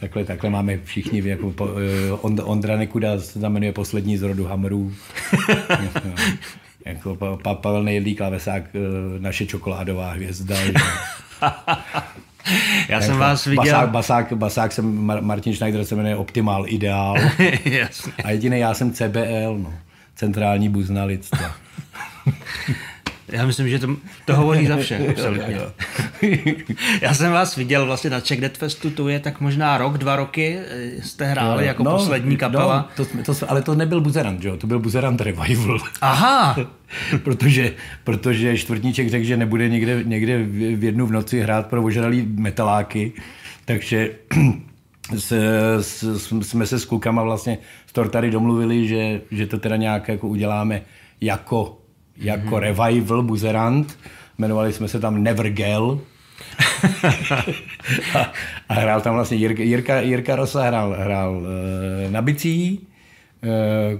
[0.00, 2.12] takhle, takhle máme všichni, jako po, e,
[2.42, 4.92] Ondra Nekuda se tam jmenuje poslední z rodu Hamrů.
[6.86, 8.78] jako, pa, pa, Pavel Nejedlý klavesák, e,
[9.18, 10.56] naše čokoládová hvězda.
[12.88, 13.64] Já jsem jako vás viděl.
[13.64, 17.16] Basák, basák, basák jsem, Martin Schneider se jmenuje Optimal Ideál.
[18.24, 19.74] A jediný já jsem CBL, no.
[20.14, 21.54] Centrální buzna lidstva.
[23.28, 25.58] Já myslím, že to, to hovoří za vše, absolutně.
[27.00, 30.16] Já jsem vás viděl vlastně na Czech Dead Festu, to je tak možná rok, dva
[30.16, 32.90] roky eh, jste hráli no, jako no, poslední kapela.
[32.98, 34.56] No, to, to, ale to nebyl Buzerant, jo?
[34.56, 35.78] to byl Buzerant Revival.
[36.00, 36.56] Aha!
[37.22, 37.72] protože,
[38.04, 43.12] protože Čtvrtníček řekl, že nebude někde, někde v jednu v noci hrát pro ožralý metaláky,
[43.64, 44.10] takže
[45.18, 45.40] se,
[45.80, 50.28] s, jsme se s klukama vlastně z Tortary domluvili, že, že to teda nějak jako
[50.28, 50.82] uděláme
[51.20, 51.81] jako
[52.22, 52.58] jako mm-hmm.
[52.58, 53.98] revival buzerant.
[54.38, 56.00] Jmenovali jsme se tam Never Gel.
[58.14, 58.18] a,
[58.68, 62.86] a, hrál tam vlastně Jirka, Jirka, Jirka Rosa hrál, hrál uh, na bicí,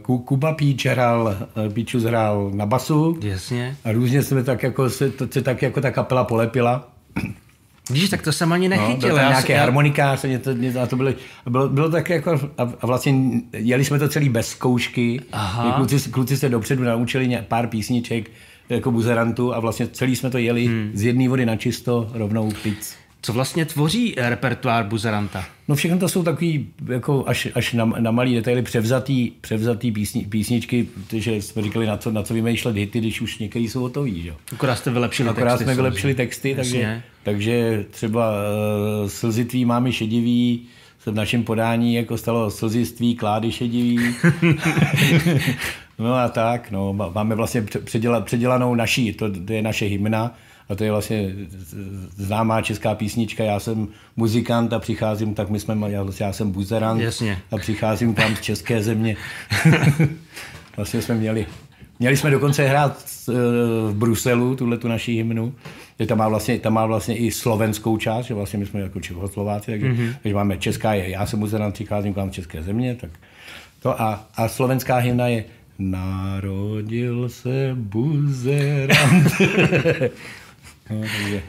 [0.04, 3.18] uh, Kuba Píč hrál, uh, Píčus hrál na basu.
[3.22, 3.76] Jasně.
[3.84, 6.88] A různě jsme tak jako, se, to, se tak jako ta kapela polepila.
[7.90, 9.08] Víš, tak to jsem ani no, nechytil.
[9.08, 9.60] No, nějaké já...
[9.60, 11.12] harmonikáře, něco, něco, a to bylo,
[11.50, 13.14] bylo, bylo tak jako, a vlastně
[13.52, 15.20] jeli jsme to celý bez zkoušky.
[15.32, 15.72] Aha.
[15.72, 18.30] Kluci, kluci se dopředu naučili pár písniček
[18.68, 20.90] jako buzerantu a vlastně celý jsme to jeli hmm.
[20.94, 22.96] z jedné vody na čisto, rovnou pic.
[23.24, 25.44] Co vlastně tvoří repertoár buzeranta?
[25.68, 30.26] No všechno to jsou takový jako až, až na, na malý detaily převzatý, převzatý písni,
[30.26, 34.22] písničky, protože jsme říkali, na co, na co vymýšlet hity, když už některý jsou hotový.
[34.22, 34.34] Že?
[34.52, 35.64] Akorát jste vylepšili Akorát texty.
[35.64, 40.62] jsme vylepšili texty, takže, takže třeba uh, slzy tvý mámy šedivý,
[40.98, 43.98] se v našem podání jako stalo slziství, klády šedivý.
[45.98, 50.34] no a tak, no, máme vlastně předěla, předělanou naší, to, to je naše hymna,
[50.72, 51.30] a to je vlastně
[52.16, 53.44] známá česká písnička.
[53.44, 57.38] Já jsem muzikant a přicházím, tak my jsme, já, vlastně já jsem buzerant Jasně.
[57.50, 59.16] a přicházím tam z české země.
[60.76, 61.46] vlastně jsme měli,
[61.98, 63.32] měli jsme dokonce hrát eh,
[63.88, 65.54] v Bruselu, tuhle tu naší hymnu.
[65.98, 69.00] Je tam má, vlastně, tam má vlastně i slovenskou část, že vlastně my jsme jako
[69.00, 70.14] Čechoslováci, takže, mm-hmm.
[70.22, 73.10] takže máme česká je, já jsem buzerant, přicházím k vám z české země, tak
[73.82, 75.44] to a, a slovenská hymna je
[75.78, 79.32] Narodil se buzerant.
[81.00, 81.42] Takže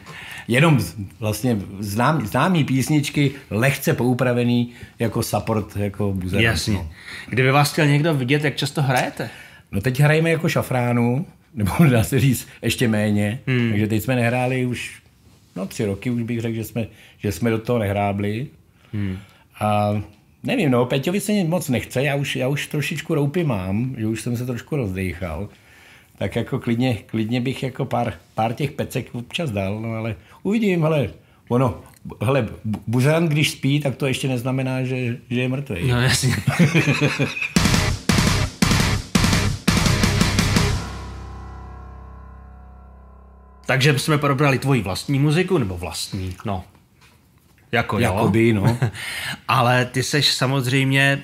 [0.48, 0.80] jenom
[1.20, 6.42] vlastně znám, známý písničky, lehce poupravený jako support, jako buzer.
[6.42, 6.74] Jasně.
[6.74, 6.90] No.
[7.30, 9.30] Kdyby vás chtěl někdo vidět, jak často hrajete?
[9.72, 13.70] No teď hrajeme jako šafránu, nebo dá se říct ještě méně, hmm.
[13.70, 15.02] takže teď jsme nehráli už
[15.56, 18.48] no tři roky, už bych řekl, že jsme, že jsme do toho nehrábli.
[18.94, 19.18] Hmm.
[19.60, 20.02] A
[20.44, 24.22] nevím, no, Peťovi se moc nechce, já už, já už trošičku roupy mám, že už
[24.22, 25.50] jsem se trošku rozdechal
[26.24, 30.86] tak jako klidně, klidně bych jako pár, pár těch pecek občas dal, no ale uvidím,
[30.86, 31.10] ale
[31.48, 31.82] ono,
[32.22, 32.48] hele,
[32.88, 35.88] buzerant, když spí, tak to ještě neznamená, že, že je mrtvý.
[35.88, 36.36] No jasně.
[43.66, 46.64] Takže jsme probrali tvoji vlastní muziku, nebo vlastní, no.
[47.72, 48.56] Jako Jakoby, jo.
[48.56, 48.78] no.
[49.48, 51.24] Ale ty seš samozřejmě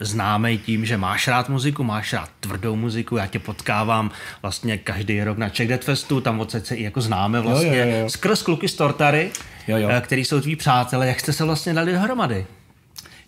[0.00, 4.10] známý tím, že máš rád muziku, máš rád tvrdou muziku, já tě potkávám
[4.42, 7.86] vlastně každý rok na Czech Dead Festu, tam odsaď se i jako známe vlastně, jo,
[7.86, 8.10] jo, jo.
[8.10, 9.30] skrz kluky z Tortary,
[9.68, 9.88] jo, jo.
[9.92, 12.46] Eh, který jsou tví přátelé, jak jste se vlastně dali dohromady?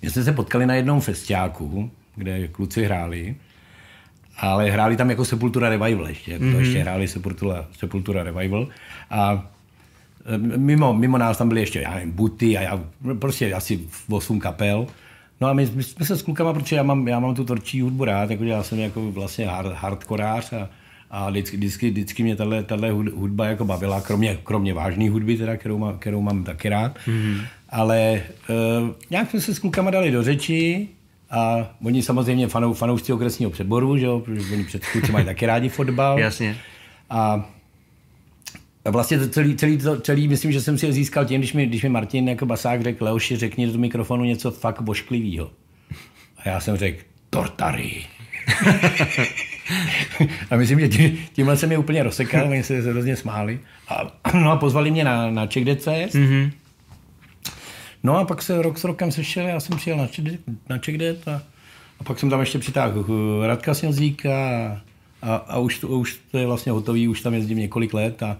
[0.02, 3.37] My jsme se potkali na jednom festiáku, kde kluci hráli
[4.38, 6.52] ale hráli tam jako Sepultura Revival ještě, mm-hmm.
[6.52, 8.68] to ještě hráli Sepultura, Sepultura Revival
[9.11, 9.46] a
[10.56, 12.80] mimo, mimo nás tam byly ještě, já nevím, Buty a já,
[13.18, 13.80] prostě asi
[14.11, 14.87] 8 kapel.
[15.42, 17.81] No a my, my jsme se s klukama, protože já mám, já mám tu tvrdší
[17.81, 20.68] hudbu rád, jako já jsem jako vlastně hard, hardkorář a,
[21.11, 25.57] a vždycky, vždycky, vždycky mě tahle, tahle hudba jako bavila, kromě, kromě vážné hudby, teda,
[25.57, 26.96] kterou, má, kterou mám taky rád.
[27.07, 27.40] Mm-hmm.
[27.68, 28.22] Ale
[28.83, 30.88] uh, nějak jsme se s klukama dali do řeči
[31.31, 35.46] a oni samozřejmě fanou, fanoušci okresního přeboru, že jo, protože oni před kluci mají taky
[35.46, 36.18] rádi fotbal.
[36.18, 36.57] Jasně.
[37.11, 37.50] A
[38.90, 41.66] vlastně to celý, celý, to, celý, myslím, že jsem si je získal tím, když mi,
[41.66, 45.51] když mi Martin jako basák řekl, Leoši, řekni do mikrofonu něco fakt bošklivýho.
[46.37, 48.05] A já jsem řekl, tortary.
[50.51, 53.61] a myslím, že tím, tímhle jsem je úplně rozsekal, oni se hrozně smáli.
[53.88, 56.14] A, no a pozvali mě na, na Czech Fest.
[56.14, 56.51] Mm-hmm.
[58.03, 60.09] No a pak se rok s rokem sešel, já jsem přijel na,
[60.68, 61.42] na Czech a,
[62.01, 63.07] a pak jsem tam ještě přitáhl
[63.47, 64.81] Radka Snězíka a,
[65.23, 68.37] a, a už, to, už to je vlastně hotový, už tam jezdím několik let a,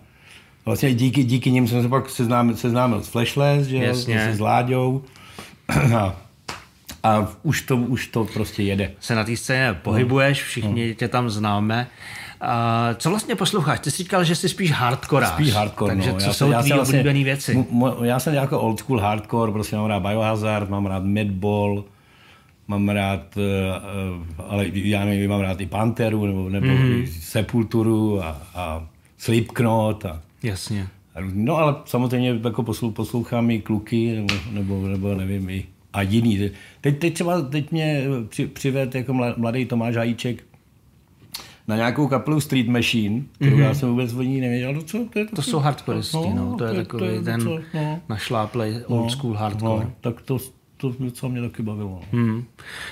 [0.65, 4.35] vlastně díky, díky nim jsem se pak seznámil, seznámil s Flashless, že Jasně.
[4.35, 5.03] s Láďou.
[5.97, 6.17] A,
[7.03, 8.91] a už to, už to prostě jede.
[9.01, 10.95] Se na té scéně pohybuješ, všichni no.
[10.95, 11.87] tě tam známe.
[12.41, 13.81] A co vlastně posloucháš?
[13.81, 15.27] Ty jsi říkal, že jsi spíš hardcore.
[15.27, 16.19] Spíš hardcore, Takže no.
[16.19, 17.67] co já jsou tvý vlastně, oblíbené věci?
[18.03, 21.85] Já jsem jako old school hardcore, prostě mám rád Biohazard, mám rád Madball,
[22.69, 27.07] mám rád, uh, ale já nevím, mám rád i Panteru, nebo, nebo mm.
[27.21, 28.87] Sepulturu a, a
[29.19, 30.89] Slipknot a Jasně.
[31.33, 36.51] No ale samozřejmě jako poslouchám i kluky, nebo, nebo, nebo nevím, i a jiný.
[36.81, 40.45] Teď, teď třeba teď mě při, přived jako mladý Tomáš Hajíček
[41.69, 43.61] na nějakou kapelu Street Machine, kterou mm-hmm.
[43.61, 44.75] já jsem vůbec o ní nevěděl.
[44.75, 47.23] No, co, to, je to jsou hardcoreisti, no, no, to, je to takový to je
[47.23, 48.01] ten co, no.
[48.09, 49.85] našláplej old no, school hardcore.
[49.85, 50.39] No, tak to,
[50.77, 51.91] to docela mě taky bavilo.
[51.91, 52.19] No.
[52.19, 52.45] Hmm.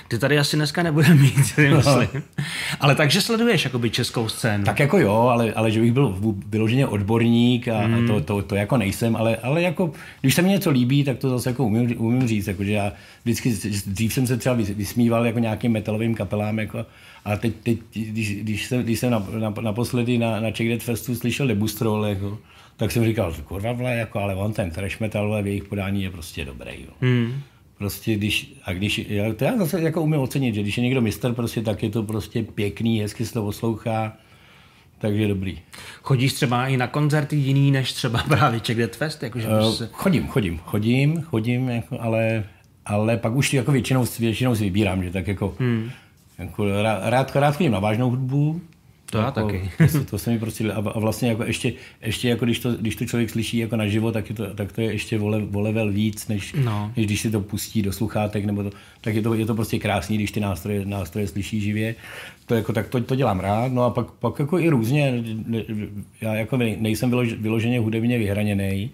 [0.07, 2.07] Ty tady asi dneska nebudeme mít, si myslím.
[2.13, 2.21] No.
[2.79, 4.63] ale takže sleduješ jakoby českou scénu.
[4.63, 6.15] Tak jako jo, ale, ale že bych byl
[6.47, 7.93] vyloženě odborník a, hmm.
[7.93, 11.17] a to, to, to, jako nejsem, ale, ale jako, když se mi něco líbí, tak
[11.17, 13.53] to zase jako umím, umím říct, jako, že já vždycky,
[13.85, 16.85] dřív jsem se třeba vysmíval jako nějakým metalovým kapelám, jako,
[17.25, 19.23] a teď, teď když, když, jsem, když jsem
[19.61, 22.37] naposledy na, na Czech Dead Festu slyšel Debustrol, jako,
[22.77, 26.11] tak jsem říkal, kurva vle, jako, ale on ten trash metal v jejich podání je
[26.11, 26.71] prostě dobrý.
[26.71, 26.93] Jo.
[27.01, 27.41] Hmm.
[27.81, 29.01] Prostě když, a když,
[29.35, 32.03] to já zase jako umím ocenit, že když je někdo mistr, prostě, tak je to
[32.03, 34.17] prostě pěkný, hezky se to poslouchá,
[34.97, 35.59] takže dobrý.
[36.01, 39.23] Chodíš třeba i na koncerty jiný, než třeba právě Czech Dead Fest?
[39.23, 39.89] Jako, že uh, se...
[39.91, 42.43] Chodím, chodím, chodím, chodím, jako, ale,
[42.85, 45.91] ale pak už jako většinou, většinou si vybírám, že tak jako, hmm.
[46.37, 48.61] jako rád, rád chodím na vážnou hudbu,
[49.11, 49.69] to já jako, taky.
[49.91, 53.05] to, to se mi prostě, a vlastně jako ještě, ještě jako když to, když to
[53.05, 56.27] člověk slyší jako naživo, tak, je to, tak to je ještě vole, o level víc,
[56.27, 56.91] než, no.
[56.97, 58.71] než když si to pustí do sluchátek, nebo to,
[59.01, 61.95] tak je to, je to prostě krásný, když ty nástroje, nástroje slyší živě.
[62.45, 65.23] To jako, tak to, to dělám rád, no a pak, pak jako i různě,
[66.21, 68.91] já jako nejsem vyloženě hudebně vyhraněný,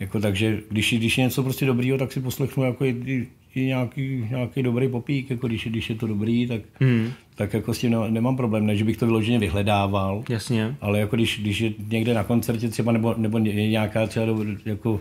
[0.00, 4.26] jako takže když, když je něco prostě dobrýho, tak si poslechnu jako i, i nějaký,
[4.30, 7.12] nějaký dobrý popík, jako když, když je to dobrý, tak, hmm.
[7.34, 10.76] Tak jako s tím nemám problém, ne, že bych to vyloženě vyhledával, Jasně.
[10.80, 14.26] ale jako když, když je někde na koncertě třeba nebo, nebo je nějaká třeba
[14.64, 15.00] jako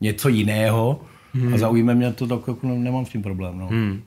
[0.00, 1.00] něco jiného
[1.34, 1.54] hmm.
[1.54, 3.58] a zaujme mě to, tak jako nemám s tím problém.
[3.58, 3.66] No.
[3.66, 4.02] Hmm.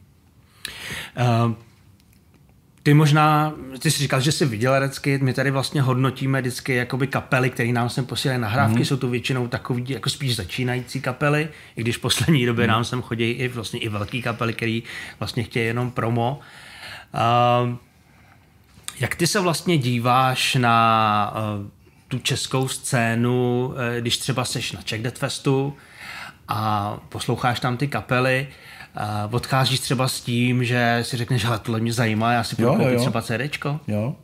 [1.45, 1.53] Uh,
[2.83, 7.07] ty možná, ty jsi říkal, že jsi viděl herecky, my tady vlastně hodnotíme vždycky jakoby
[7.07, 8.85] kapely, které nám sem posílají nahrávky, mm.
[8.85, 12.71] jsou to většinou takový jako spíš začínající kapely, i když v poslední době mm.
[12.71, 14.79] nám sem chodí i vlastně i velké kapely, které
[15.19, 16.39] vlastně chtějí jenom promo.
[16.39, 16.45] Uh,
[18.99, 21.67] jak ty se vlastně díváš na uh,
[22.07, 25.73] tu českou scénu, uh, když třeba seš na Czech Dead Festu
[26.47, 28.47] a posloucháš tam ty kapely,
[29.27, 32.75] Uh, odcházíš třeba s tím, že si řekneš, že tohle mě zajímá, já si budu
[32.75, 33.79] koupit třeba CDčko?
[33.87, 34.15] Jo.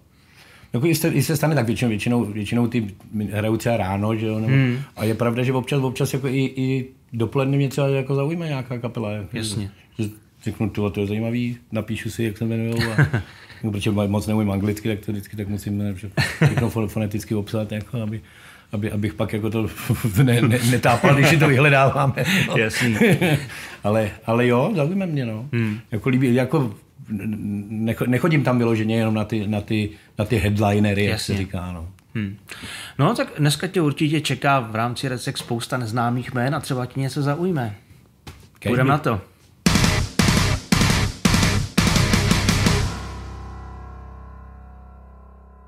[0.74, 2.88] Jako i se, se stane tak většinou, většinou, většinou ty
[3.32, 4.80] hrajou třeba ráno, že jo, nebo, hmm.
[4.96, 8.78] a je pravda, že občas, občas jako i, i dopoledne mě třeba jako zaujme nějaká
[8.78, 9.12] kapela.
[9.12, 9.63] Jako, Jasně.
[9.63, 9.83] Že,
[10.43, 13.01] řeknu, to, to je zajímavý, napíšu si, jak se jmenují a
[13.56, 15.95] jako, protože moc neumím anglicky, tak to vždycky tak musím
[16.39, 18.21] všechno foneticky obsat, jako, aby,
[18.71, 19.69] aby, abych pak jako to
[20.23, 22.13] ne, ne, netápal, když si to vyhledáváme.
[22.47, 22.58] No.
[22.58, 22.95] Jasný.
[23.84, 25.49] ale, ale jo, zaujíme mě, no.
[25.53, 25.79] Hmm.
[25.91, 26.75] Jako, líbí, jako
[28.08, 31.88] nechodím tam vyloženě jenom na ty, na ty, na ty headlinery, jak se říká, no.
[32.15, 32.38] Hmm.
[32.99, 36.99] No tak dneska tě určitě čeká v rámci Recek spousta neznámých jmén a třeba ti
[36.99, 37.75] něco zaujme.
[38.67, 39.21] Půjdeme na to.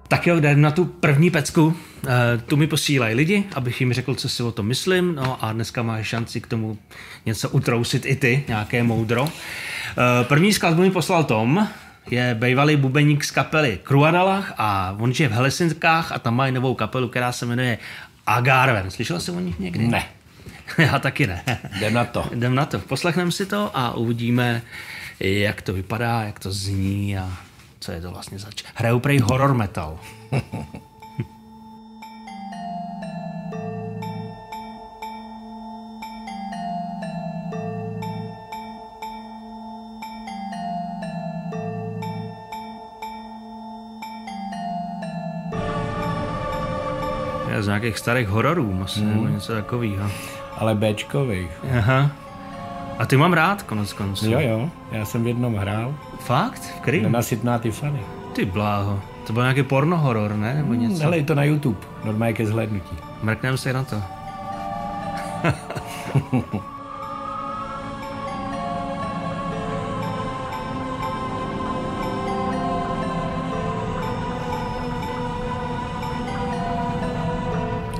[0.07, 1.77] Tak jo, jdeme na tu první pecku.
[2.07, 5.15] E, tu mi posílají lidi, abych jim řekl, co si o tom myslím.
[5.15, 6.77] No a dneska máš šanci k tomu
[7.25, 9.27] něco utrousit i ty, nějaké moudro.
[9.27, 11.67] E, první skladbu mi poslal Tom.
[12.11, 16.75] je bývalý bubeník z kapely Kruadalach a on žije v Helsinkách a tam mají novou
[16.75, 17.77] kapelu, která se jmenuje
[18.27, 18.91] Agarven.
[18.91, 19.87] Slyšel jsi o nich někdy?
[19.87, 20.05] Ne.
[20.77, 21.43] Já taky ne.
[21.77, 22.25] Jdem na to.
[22.31, 22.79] Jdem na to.
[22.79, 24.61] Poslechneme si to a uvidíme,
[25.19, 27.37] jak to vypadá, jak to zní a
[27.85, 28.63] co je to vlastně zač.
[28.75, 29.99] Hrajou prej horror metal.
[47.59, 49.09] Z nějakých starých hororů, asi, mm.
[49.09, 50.11] nebo něco takového.
[50.57, 51.51] Ale Bčkových.
[51.77, 52.11] Aha.
[52.99, 54.31] A ty mám rád, konec konců.
[54.31, 55.95] Jo, jo, já jsem v jednom hrál.
[56.19, 56.61] Fakt?
[56.61, 57.03] V kterým?
[57.03, 57.99] Nenasytná Tiffany.
[58.33, 59.01] Ty bláho.
[59.27, 60.53] To byl nějaký porno horor, ne?
[60.53, 61.03] Nebo něco?
[61.03, 62.95] Hele, je to na YouTube, normálně ke zhlédnutí.
[63.21, 63.95] Mrkneme se na to.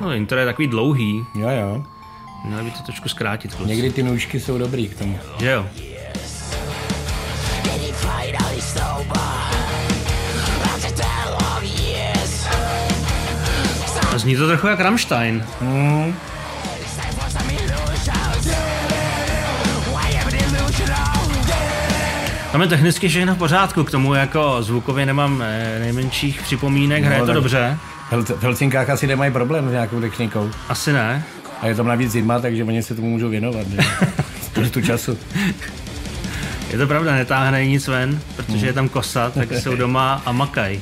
[0.02, 1.26] no, intro je takový dlouhý.
[1.36, 1.84] Jo, jo.
[2.46, 3.56] Měli by to trošku zkrátit.
[3.56, 3.70] Kluci.
[3.70, 5.20] Někdy ty nůžky jsou dobrý k tomu.
[14.18, 15.46] Zní to trochu jak Rammstein.
[15.62, 16.16] Mm.
[22.52, 27.20] Tam je technicky všechno v pořádku, k tomu jako zvukově nemám eh, nejmenších připomínek, hraje
[27.20, 27.78] No, to dobře.
[28.12, 30.50] V Helsinkách asi nemají problém s nějakou technikou.
[30.70, 31.24] Asi ne.
[31.62, 33.68] A je tam navíc zima, takže oni se tomu můžou věnovat.
[33.68, 33.78] že?
[34.42, 35.18] Spoustu času.
[36.70, 40.82] Je to pravda, netáhne nic ven, protože je tam kosa, tak jsou doma a makaj.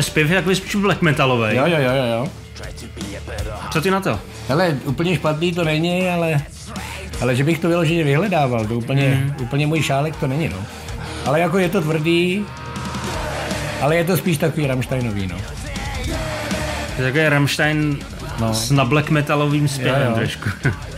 [0.00, 1.56] Zpěv je takový spíš black metalový.
[1.56, 2.28] Jo, jo, jo, jo, jo.
[3.72, 4.20] Co ty na to?
[4.48, 6.42] Hele, úplně špatný to není, ale,
[7.20, 9.34] ale že bych to vyloženě vyhledával, to úplně, mm.
[9.42, 10.56] úplně můj šálek to není, no.
[11.24, 12.44] Ale jako je to tvrdý,
[13.80, 15.36] ale je to spíš takový Rammsteinový, no.
[16.96, 17.98] Takový Rammstein
[18.40, 18.54] No.
[18.54, 20.14] s na black metalovým zpěvem Jo, jo.
[20.16, 20.48] trošku.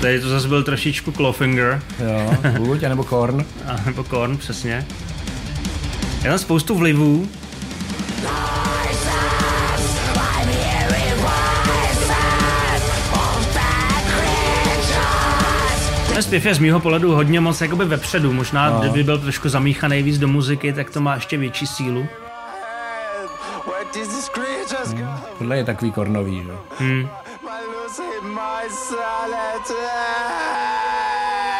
[0.00, 3.44] Tady to zase byl trošičku Clawfinger, Jo, buď, anebo Korn.
[3.66, 4.86] a nebo Korn, přesně.
[6.22, 7.28] Je tam spoustu vlivů.
[16.20, 18.32] Ten zpěv je z mýho pohledu hodně moc jakoby vepředu.
[18.32, 18.80] Možná, no.
[18.80, 22.06] kdyby byl trošku zamíchaný víc do muziky, tak to má ještě větší sílu.
[24.92, 25.06] Go?
[25.38, 26.42] Tohle je takový kornový,
[26.80, 27.06] my
[28.70, 29.90] solitude.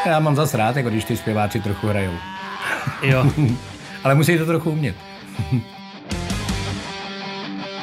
[0.07, 2.15] Já mám zas rád, jako když ty zpěváci trochu hrajou.
[3.03, 3.33] Jo,
[4.05, 4.97] Ale musí to trochu umět.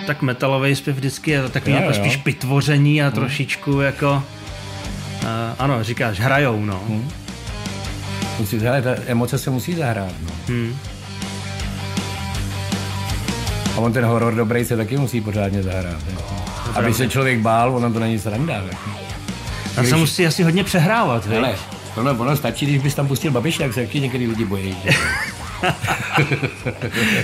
[0.07, 1.95] tak metalový zpěv vždycky je takový Jo, jako jo.
[1.95, 4.23] spíš pitvoření a trošičku jako...
[5.27, 6.81] Uh, ano, říkáš, hrajou, no.
[8.39, 10.29] Musí, hele, ta emoce se musí zahrát, no.
[10.47, 10.75] Hmm.
[13.75, 15.97] A on ten horor dobrý se taky musí pořádně zahrát.
[16.13, 16.19] Jo.
[16.75, 18.53] Aby se člověk bál, ono to není sranda.
[18.53, 18.75] jako.
[19.75, 21.25] Tam se musí asi hodně přehrávat?
[21.25, 21.55] Hele,
[21.95, 24.77] ono, ono stačí, když bys tam pustil babiš, jak se taky někdy lidi bojí.
[24.83, 24.89] Že?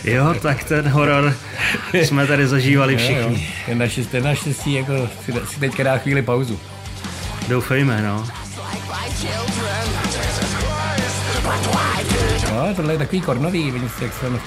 [0.03, 1.33] Jo, tak ten horor
[1.93, 3.05] jsme tady zažívali Jo, jo.
[3.05, 3.47] všichni.
[3.65, 4.93] Ten naštěstí, naštěstí jako
[5.25, 6.59] si, si teďka dá chvíli pauzu.
[7.47, 8.25] Doufejme, no.
[12.53, 14.39] No, tohle je takový kornový, vidíš, jak jsem...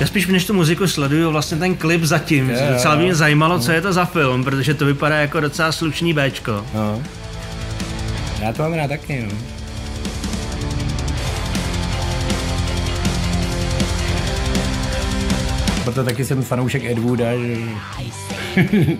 [0.00, 2.50] Já spíš než tu muziku sleduju vlastně ten klip zatím.
[2.50, 6.12] Jo, Docela mě zajímalo, co je to za film, protože to vypadá jako docela slušný
[6.14, 6.64] Bčko.
[6.74, 7.02] No.
[8.40, 9.59] Já to mám rád taky, no.
[16.00, 17.56] Proto taky jsem fanoušek Ed Wooda, že...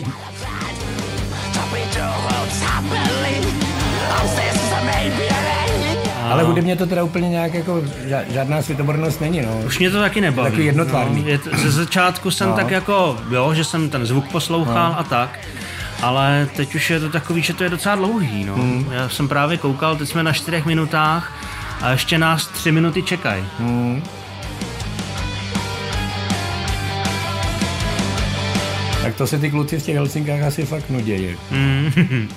[6.31, 7.83] Ale hudebně to teda úplně nějak jako
[8.29, 9.63] žádná světobornost není, no.
[9.67, 10.51] Už mě to taky nebaví.
[10.51, 11.23] Takový jednotvárný.
[11.23, 12.57] No, je to, ze začátku jsem No.
[12.57, 15.39] tak jako, jo, že jsem ten zvuk poslouchal a tak.
[16.03, 18.55] Ale teď už je to takový, že to je docela dlouhý, no.
[18.55, 18.93] Hmm.
[18.93, 21.33] Já jsem právě koukal, teď jsme na čtyřech minutách
[21.81, 23.45] a ještě nás tři minuty čekají.
[23.59, 24.03] Hmm.
[29.11, 31.37] Tak to se ty kluci v těch Helsinkách asi fakt nudějí.
[31.51, 32.29] Mm.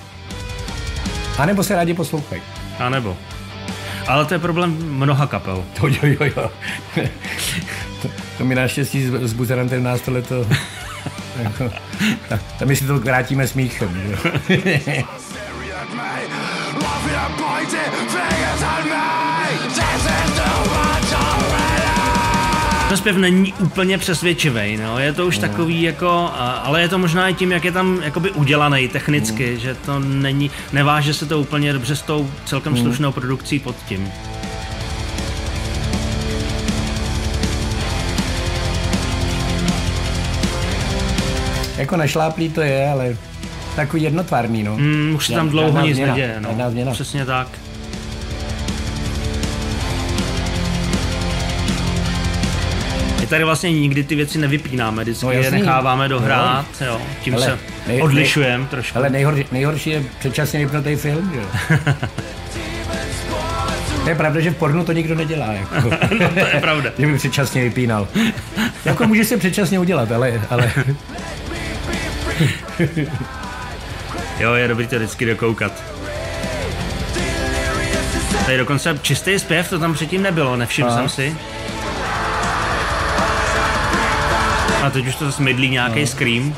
[1.37, 2.41] A nebo se rádi poslouchají.
[2.79, 3.17] A nebo.
[4.07, 5.65] Ale to je problém mnoha kapel.
[5.79, 6.49] To jo, jo, jo.
[8.01, 10.45] to, to mi naštěstí s, s buzerantem nás tohle to...
[11.43, 11.71] jako,
[12.29, 14.01] ta- tam my si to vrátíme smíchem.
[14.11, 14.17] Jo.
[22.93, 24.99] Ten zpěv není úplně přesvědčivý, no.
[24.99, 26.31] je to už takový jako,
[26.63, 30.51] ale je to možná i tím, jak je tam jakoby udělaný technicky, že to není,
[30.73, 34.11] neváže se to úplně dobře s tou celkem slušnou produkcí pod tím.
[41.77, 43.17] Jako našláplý to je, ale
[43.75, 44.77] takový jednotvárný, no.
[44.77, 46.71] Mm, už se tam dlouho nic neděje, no.
[46.71, 46.91] změna.
[46.91, 47.47] Přesně tak.
[53.33, 57.01] Tady vlastně nikdy ty věci nevypínáme, vždycky No, je necháváme dohrát, jo.
[57.21, 58.97] Tím Hele, se nej- odlišujeme trošku.
[58.97, 61.47] Ale nejhorší, nejhorší je předčasně vypnutý film, že jo.
[64.03, 65.53] To je pravda, že v pornu to nikdo nedělá.
[65.53, 65.89] Jako.
[66.33, 66.89] to je pravda.
[66.97, 68.07] že by předčasně vypínal.
[68.85, 70.71] jako může se předčasně udělat, ale, ale
[74.39, 75.83] Jo, je dobrý to vždycky dokoukat.
[78.45, 80.95] Tady dokonce čistý zpěv, to tam předtím nebylo, nevšiml A.
[80.95, 81.35] jsem si.
[84.83, 86.07] A teď už to zase mydlí nějaký No.
[86.07, 86.55] scream.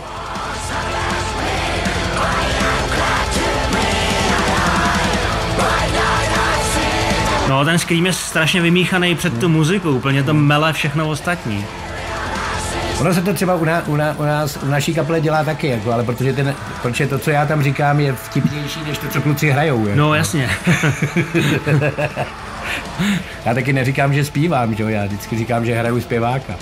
[7.50, 11.66] No, ten scream je strašně vymíchaný před tu muziku, úplně to mele všechno ostatní.
[13.00, 15.68] ono se to třeba u, ná, u, ná, u nás, u naší kaple dělá taky,
[15.68, 19.22] jako, ale protože, ten, protože to, co já tam říkám, je vtipnější, než to, co
[19.22, 19.88] kluci hrajou.
[19.88, 20.00] Jako.
[20.00, 20.50] No, jasně.
[23.46, 24.90] Já taky neříkám, že zpívám, že jo?
[24.90, 26.54] já vždycky říkám, že hraju zpěváka.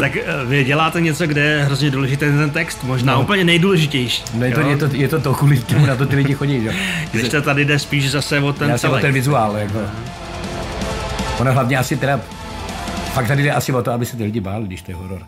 [0.00, 3.20] Tak eh, vy děláte něco, kde je hrozně důležitý ten text, možná no.
[3.22, 4.22] úplně nejdůležitější.
[4.34, 4.68] No, je, to, jo?
[4.68, 6.60] je, to, je to to, kvůli tomu na to ty lidi chodí.
[6.60, 6.66] Že?
[6.66, 6.72] jo.
[7.12, 9.02] Když to tady jde spíš zase o ten Já jsem o celek.
[9.02, 9.56] ten vizuál.
[9.56, 9.78] Jako.
[11.38, 12.20] Ono hlavně asi teda,
[13.12, 15.22] fakt tady jde asi o to, aby se ty lidi báli, když to je horor.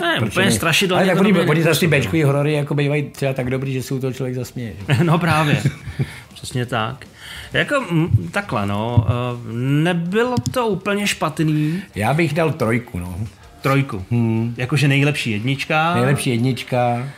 [0.00, 0.52] Ne, Proč úplně ne?
[0.52, 1.02] strašidelně.
[1.02, 3.82] Ale tak to oni, oni zase ty bečkový horory jako bývají třeba tak dobrý, že
[3.82, 4.72] se u toho člověk zasměje.
[5.02, 5.62] No právě,
[6.34, 7.06] přesně tak.
[7.56, 9.12] Jako mm, takhle, no, eh,
[9.82, 11.82] nebylo to úplně špatný.
[11.94, 13.18] Já bych dal trojku, no.
[13.60, 14.04] Trojku.
[14.10, 14.54] Hmm.
[14.56, 15.94] Jakože nejlepší jednička.
[15.94, 17.08] Nejlepší jednička,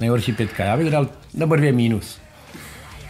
[0.00, 0.64] nejhorší pětka.
[0.64, 2.18] Já bych dal, nebo dvě mínus.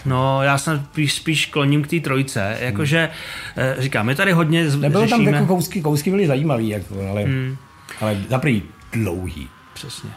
[0.05, 2.57] No, já jsem spíš, spíš kloním k té trojce.
[2.61, 3.09] Jakože,
[3.57, 5.37] eh, říkám, my tady hodně z- Nebylo tam řešíme...
[5.37, 7.57] jako kousky, kousky byly zajímavý, jako, ale, hmm.
[8.01, 9.49] ale za prvý dlouhý.
[9.75, 10.11] Přesně.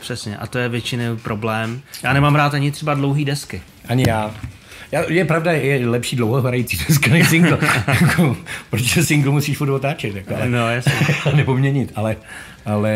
[0.00, 0.36] Přesně.
[0.36, 1.80] A to je většinou problém.
[2.02, 3.62] Já nemám rád ani třeba dlouhý desky.
[3.88, 4.34] Ani já.
[4.92, 7.58] Já, je pravda, je lepší dlouhohrající deska než single.
[7.86, 8.36] jako,
[8.70, 10.16] protože single musíš furt otáčet.
[10.16, 10.92] Jako, ale, No, jasně.
[11.34, 12.16] nebo měnit, ale,
[12.64, 12.94] ale,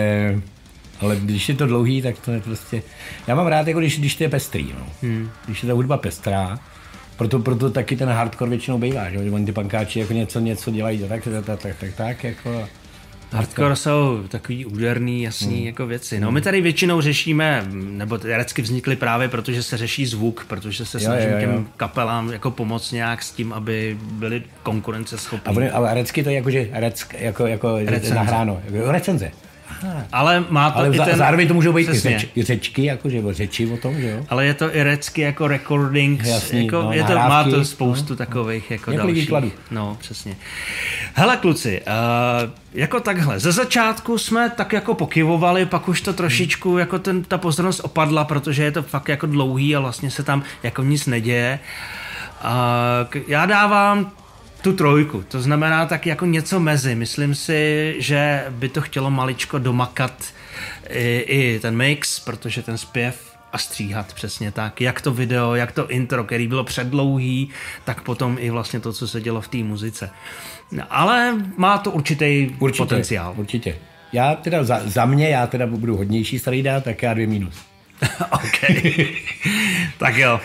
[1.00, 2.82] ale když je to dlouhý, tak to je prostě...
[3.26, 4.86] Já mám rád, jako když, když to je pestrý, no.
[5.02, 5.30] hmm.
[5.46, 6.58] Když je ta hudba pestrá,
[7.16, 9.18] proto, proto taky ten hardcore většinou bývá, že?
[9.18, 12.68] Oni ty pankáči jako něco, něco dělají, tak, tak, tak, tak, tak, tak jako...
[13.34, 15.66] Hardcore jsou takový úderný, jasný Hmm.
[15.66, 16.20] jako věci.
[16.20, 20.86] No my tady většinou řešíme, nebo ty recky vznikly právě protože se řeší zvuk, protože
[20.86, 21.40] se Jo, snažím jo, jo.
[21.40, 25.56] těm kapelám jako pomoct nějak s tím, aby byli A, konkurenceschopní.
[25.56, 28.14] oni, ale recky to je jako, že reck, jako, jako Recenze.
[28.14, 28.92] nahráno, jako
[30.12, 31.16] Ale má to Ale i ten...
[31.16, 32.18] zároveň to můžou být i, Přesně.
[32.18, 34.26] řeč, i řečky, jakože o řeči o tom, že jo?
[34.28, 38.16] Ale je to i recky jako recordings, Jasný, jako, no, je to, má to spoustu
[38.16, 39.14] takových jako dalších.
[39.14, 39.52] výkladů.
[39.70, 40.36] No, přesně.
[41.14, 46.78] Hele kluci, uh, jako takhle, ze začátku jsme tak jako pokyvovali, pak už to trošičku,
[46.78, 50.42] jako ten, ta pozornost opadla, protože je to fakt jako dlouhý a vlastně se tam
[50.62, 51.58] jako nic neděje.
[52.44, 54.12] Uh, já dávám
[54.64, 56.94] tu trojku, to znamená tak jako něco mezi.
[56.94, 60.24] Myslím si, že by to chtělo maličko domakat
[60.88, 64.80] i, i ten mix, protože ten zpěv a stříhat přesně tak.
[64.80, 67.50] Jak to video, jak to intro, který bylo předlouhý,
[67.84, 70.10] tak potom i vlastně to, co se dělo v té muzice.
[70.90, 73.34] Ale má to určitý Určitě, potenciál.
[73.36, 73.76] Určitě.
[74.12, 77.54] Já teda za, za mě, já teda budu hodnější starý dát, tak já dvě mínus.
[78.30, 78.60] OK.
[79.98, 80.40] tak jo.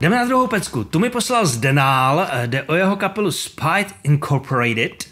[0.00, 0.84] Jdeme na druhou pecku.
[0.84, 5.04] Tu mi poslal Zdenál, eh, jde o jeho kapelu Spite Incorporated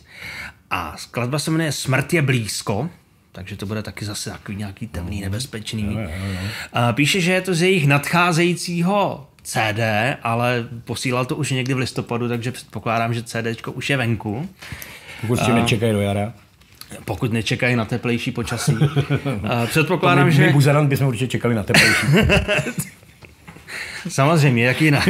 [0.70, 2.90] a skladba se jmenuje Smrt je blízko,
[3.32, 5.98] takže to bude taky zase takový nějaký temný, nebezpečný.
[6.72, 9.80] A Píše, že je to z jejich nadcházejícího CD,
[10.22, 14.48] ale posílal to už někdy v listopadu, takže předpokládám, že CD už je venku.
[15.20, 16.32] Pokud s tím nečekají do jara.
[17.04, 18.76] Pokud nečekají na teplejší počasí.
[19.66, 20.46] Předpokládám, my, že...
[20.46, 22.06] my buzerant bychom určitě čekali na teplejší.
[24.08, 25.08] Samozřejmě, jak jinak.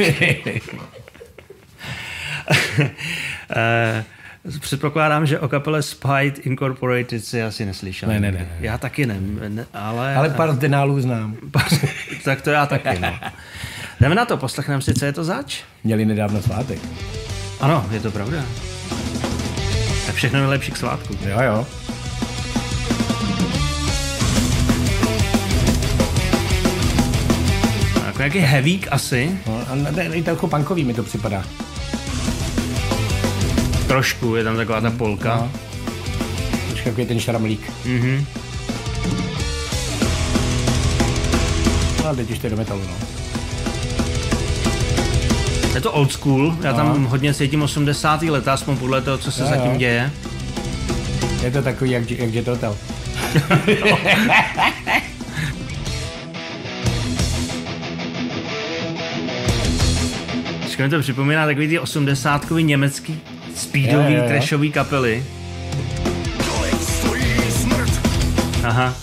[3.56, 4.04] Eh,
[4.60, 8.08] Předpokládám, že o kapele Spite Incorporated si asi neslyšel.
[8.08, 8.48] Ne, ne, ne, ne.
[8.60, 9.16] Já taky ne,
[9.48, 10.14] ne ale...
[10.16, 11.36] Ale pár denálů znám.
[12.24, 13.18] tak to já taky, no.
[14.00, 15.62] Jdeme na to, poslechneme si, co je to zač?
[15.84, 16.78] Měli nedávno svátek.
[17.60, 18.44] Ano, je to pravda.
[20.06, 21.18] Tak všechno nejlepší k svátku.
[21.28, 21.66] Jo, jo.
[28.14, 31.44] Jako nějaký heavík asi, No, a ne, i to jako punkový mi to připadá.
[33.88, 35.36] trošku, je tam taková ta polka.
[35.36, 35.50] No.
[36.68, 37.72] Trošku jako je ten šramlík.
[37.84, 38.26] Mhm.
[42.02, 42.94] No a teď už to je do metalu, no.
[45.74, 48.22] Je to old school, já tam hodně cítím 80.
[48.22, 49.78] leta, aspoň podle toho, co se Jo, zatím jo.
[49.78, 50.10] děje.
[51.42, 52.76] Je to takový, jak, jak Jet Hotel.
[60.74, 63.20] Trošku mi to připomíná takový ty 80 německý
[63.54, 65.24] speedový, trashový kapely.
[68.64, 68.94] Aha,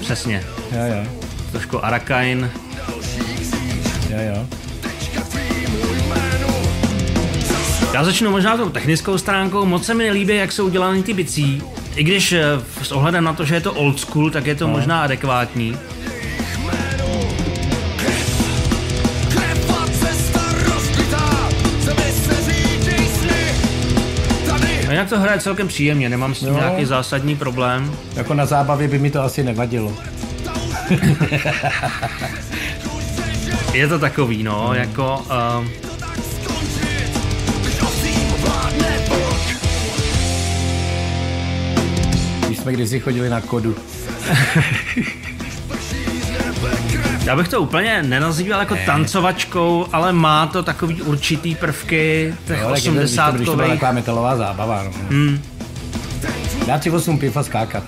[0.00, 0.42] přesně.
[0.72, 1.10] Jo, jo.
[1.50, 2.50] Trošku Arakain.
[4.10, 4.46] Jo, jo.
[7.94, 9.64] Já začnu možná tou technickou stránkou.
[9.64, 11.62] Moc se mi nelíbí, jak jsou udělány ty bicí.
[11.96, 12.44] I když eh,
[12.82, 15.76] s ohledem na to, že je to old school, tak je to možná adekvátní.
[25.08, 26.54] To hraje celkem příjemně, nemám s tím Jo.
[26.54, 27.92] nějaký zásadní problém.
[28.14, 29.94] Jako na zábavě by mi to asi nevadilo.
[33.72, 35.24] Je to takový, no, jako...
[35.60, 35.66] Uh.
[42.46, 43.76] Když jsme kdysi chodili na kodu.
[47.28, 52.84] já bych to úplně nenazýval jako tancovačkou, ale má to takový určitý prvky těch tak
[52.84, 54.82] je to, když, to, byla 80 taková metalová zábava.
[54.82, 54.90] No.
[55.10, 55.42] Hmm.
[56.66, 57.84] Dát si 8 piv a skákat.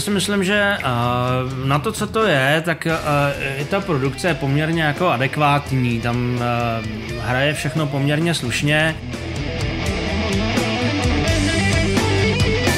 [0.00, 4.28] Já si myslím, že uh, na to, co to je, tak uh, i ta produkce
[4.28, 6.00] je poměrně jako adekvátní.
[6.00, 8.96] Tam uh, hraje všechno poměrně slušně.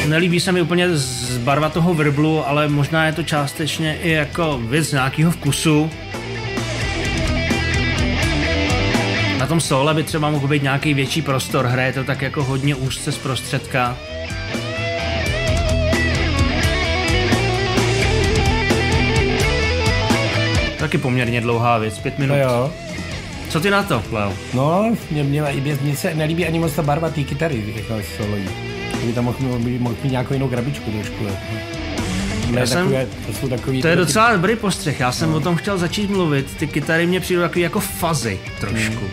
[0.09, 4.61] Nelíbí se mi úplně z barva toho vrblu, ale možná je to částečně i jako
[4.69, 5.91] věc nějakého vkusu.
[9.39, 12.75] Na tom sole by třeba mohl být nějaký větší prostor, hraje to tak jako hodně
[12.75, 13.97] úzce z prostředka.
[20.93, 22.35] Taky poměrně dlouhá věc, pět minut.
[22.35, 22.71] No jo.
[23.49, 24.33] Co ty na to, Leo?
[24.55, 28.45] No, mě, mě, mě, mě se nelíbí ani moc ta barva té kytary, jako solojí.
[28.97, 29.59] Kdyby tam mohl, mohl,
[30.03, 31.25] mít nějakou jinou krabičku trošku.
[31.25, 31.37] Jako.
[32.51, 33.83] Ne, Já jsem- takové, to jsou takový...
[33.83, 36.57] To je tyhle ty- docela dobrý postřeh, já jsem o tom chtěl začít mluvit.
[36.57, 39.05] Ty kytary mě přijdou takový jako fazy trošku.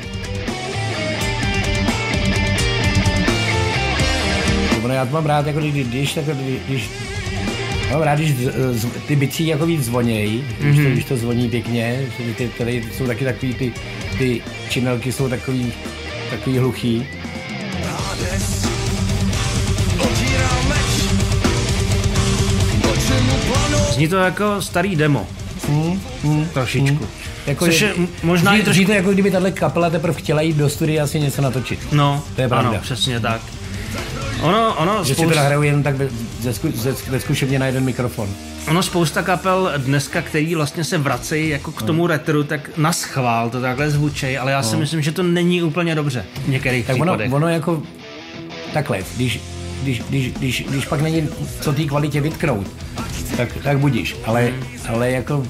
[4.83, 6.89] Ono, já to mám rád, jako když, když, jako, když, když
[7.91, 8.35] Mám rád, když
[8.71, 12.83] z, ty bicí jako víc zvonějí, když, to, když to zvoní pěkně, že ty tady
[12.97, 13.73] jsou taky takový, ty,
[14.17, 15.73] ty činelky jsou takový,
[16.29, 17.05] takový hluchý.
[23.93, 25.27] Zní to jako starý demo.
[26.53, 27.07] Trošičku.
[27.47, 30.69] Jako Což je možná zní, trošku- to jako kdyby tahle kapela teprve chtěla jít do
[30.69, 31.79] studia asi něco natočit.
[31.91, 32.69] No, To je pravda.
[32.69, 33.41] ano, přesně tak.
[34.41, 35.95] Ono, ono, Že si spousta, to nahrajou jen tak
[36.39, 38.29] ze, ze, ze zkušebně na jeden mikrofon.
[38.67, 43.49] ono spousta kapel dneska, který vlastně se vracejí jako k tomu retru, tak na schvál
[43.49, 46.99] to takhle zvučej, ale já si myslím, že to není úplně dobře v některých Tak
[46.99, 47.83] ono, ono jako
[48.73, 49.39] takhle, když,
[49.83, 51.29] když, když, když, když pak není
[51.61, 52.67] co té kvalitě vytknout,
[53.37, 54.15] tak, tak budíš.
[54.25, 54.53] Ale,
[54.87, 55.45] ale jako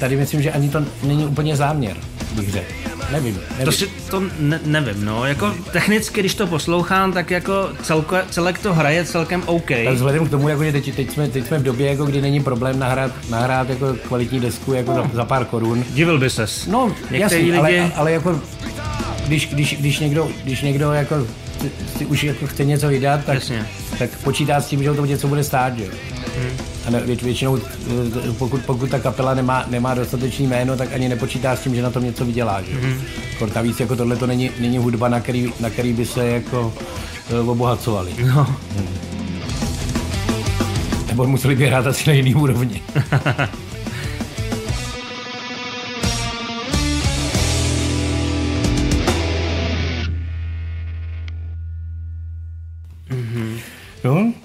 [0.00, 1.96] tady myslím, že ani to není úplně záměr,
[2.34, 3.01] bych řekl.
[3.12, 3.64] Nevím, nevím.
[3.64, 8.58] To si to ne, nevím, no, jako technicky, když to poslouchám, tak jako celko, celek
[8.58, 9.68] to hraje celkem OK.
[9.84, 12.20] Tak vzhledem k tomu, jako, že teď, teď, jsme, teď jsme v době, jako, kdy
[12.20, 15.84] není problém nahrát, nahrát jako kvalitní desku jako za, za pár korun.
[15.90, 16.66] Divil by ses.
[16.66, 18.40] No, Některý jasný, lidi- ale, ale jako,
[19.26, 21.26] když, když, když, někdo, když někdo jako
[21.98, 23.66] si, už jako chce něco vydat, tak, Jasně.
[23.98, 25.84] tak počítá s tím, že to něco bude stát, že?
[25.84, 25.90] jo.
[27.22, 31.74] Většinou, eh, pokud, pokud ta kapela nemá, nemá dostatečný jméno, tak ani nepočítá s tím,
[31.74, 32.74] že na tom něco vydělá, že?
[32.74, 33.00] Mm.
[33.54, 36.74] Navíc jako tohle to není, není hudba, na který, na který by se jako
[37.30, 38.12] eh, obohacovali.
[38.26, 38.56] No,
[41.08, 42.82] Nebo museli by hrát asi na jiný úrovni.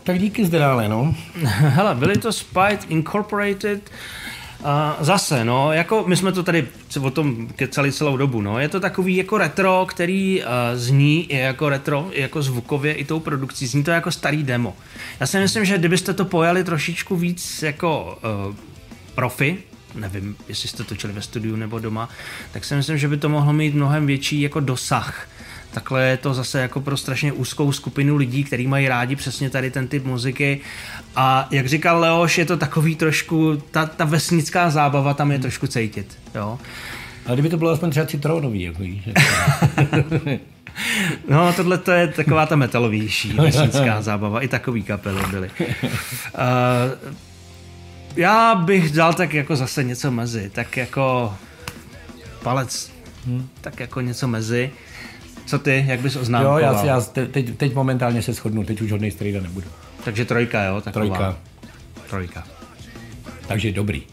[0.08, 1.16] tak díky zde dále, no.
[1.46, 3.92] hele, byli to Spite Incorporated,
[4.64, 6.68] A zase, no, jako my jsme to tady
[7.02, 11.38] o tom kecali celou dobu, no, je to takový jako retro, který uh, zní i
[11.38, 14.76] jako retro, i jako zvukově, i tou produkcí, zní to jako starý demo.
[15.20, 18.56] Já si myslím, že kdybyste to pojali trošičku víc jako uh,
[19.16, 19.58] profi,
[19.96, 22.10] nevím, jestli jste točili ve studiu nebo doma,
[22.52, 25.28] tak si myslím, že by to mohlo mít mnohem větší jako dosah.
[25.72, 29.72] Takhle je to zase jako pro strašně úzkou skupinu lidí, kteří mají rádi přesně tady
[29.72, 30.60] ten typ muziky.
[31.16, 35.68] A jak říkal Leoš, je to takový trošku, ta, ta vesnická zábava tam je trošku
[35.68, 36.18] cítit.
[36.36, 36.60] Jo?
[37.26, 39.10] Ale kdyby to bylo aspoň třeba citronový, jako víš.
[41.30, 44.42] No, tohle to je taková ta metalovější vesnická zábava.
[44.42, 45.52] I takový kapely byly.
[45.60, 47.14] Uh,
[48.16, 50.50] já bych dal tak jako zase něco mezi.
[50.50, 51.34] Tak jako
[52.44, 52.92] palec,
[53.26, 53.50] hmm.
[53.62, 54.72] tak jako něco mezi.
[55.48, 56.60] Co ty, jak bys oznámkoval?
[56.60, 59.68] Jo, já, já teď, teď momentálně se shodnu, teď už hodnej strejda nebudu.
[60.04, 60.82] Takže trojka, jo?
[60.82, 61.06] Taková.
[61.06, 61.38] Trojka.
[62.10, 62.44] Trojka.
[63.48, 64.04] Takže dobrý.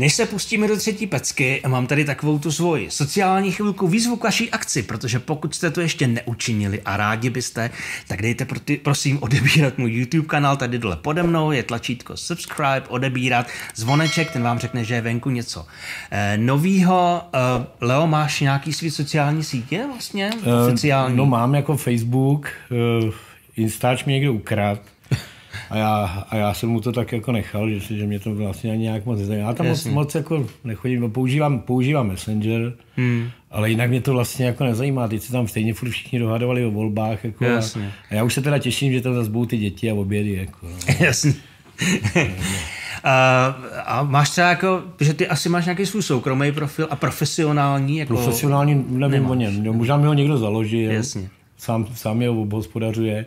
[0.00, 4.24] Než se pustíme do třetí pecky, mám tady takovou tu svoji sociální chvilku výzvu k
[4.24, 7.70] vaší akci, protože pokud jste to ještě neučinili a rádi byste,
[8.08, 8.46] tak dejte
[8.82, 14.42] prosím odebírat můj YouTube kanál, tady dole pode mnou je tlačítko subscribe, odebírat, zvoneček, ten
[14.42, 15.66] vám řekne, že je venku něco
[16.10, 17.22] eh, novýho.
[17.34, 20.30] Eh, Leo, máš nějaký svý sociální sítě vlastně?
[20.66, 21.12] Oficiální?
[21.12, 22.48] Uh, no mám jako Facebook,
[23.04, 23.14] uh,
[23.56, 24.80] Instač mi někdo ukradl,
[25.70, 28.72] a já, a já jsem mu to tak jako nechal, že, že mě to vlastně
[28.72, 29.48] ani nějak moc nezajímá.
[29.48, 33.30] Já tam moc, moc, jako nechodím, používám, používám Messenger, hmm.
[33.50, 35.08] ale jinak mě to vlastně jako nezajímá.
[35.08, 37.24] Teď se tam stejně furt všichni dohadovali o volbách.
[37.24, 37.58] Jako, a,
[38.10, 40.32] a, já už se teda těším, že tam zase budou ty děti a obědy.
[40.32, 40.94] Jako, no.
[41.00, 41.34] Jasně.
[43.04, 43.46] A,
[43.84, 47.98] a máš třeba jako, že ty asi máš nějaký svůj soukromý profil a profesionální?
[47.98, 48.14] Jako...
[48.14, 49.30] Profesionální nevím nemáš.
[49.30, 49.76] o něm.
[49.76, 50.90] Možná mi ho někdo založil.
[50.90, 51.28] Jasně.
[51.58, 53.26] Sám, sám je obhospodařuje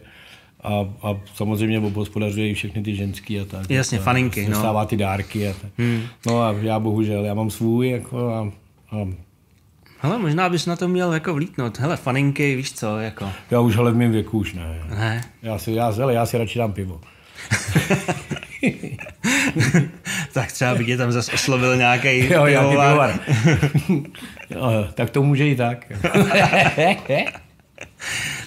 [0.64, 3.70] a, a samozřejmě obhospodařuje i všechny ty ženský a tak.
[3.70, 4.46] Jasně, a, faninky.
[4.46, 4.86] Dostává no.
[4.88, 5.72] ty dárky a tak.
[5.78, 6.02] Hmm.
[6.26, 8.52] No a já bohužel, já mám svůj jako a,
[8.98, 9.08] a
[10.04, 11.80] Hele, možná bys na to měl jako vlítnout.
[11.80, 13.32] Hele, faninky, víš co, jako.
[13.52, 14.84] Já už ale v mém věku už ne.
[14.90, 15.24] Ne.
[15.42, 17.02] Já si, já, hele, já si radši dám pivo.
[20.34, 23.20] tak třeba by tě tam zase oslovil nějaký jo, pivovar.
[24.50, 25.92] jo, tak to může i tak.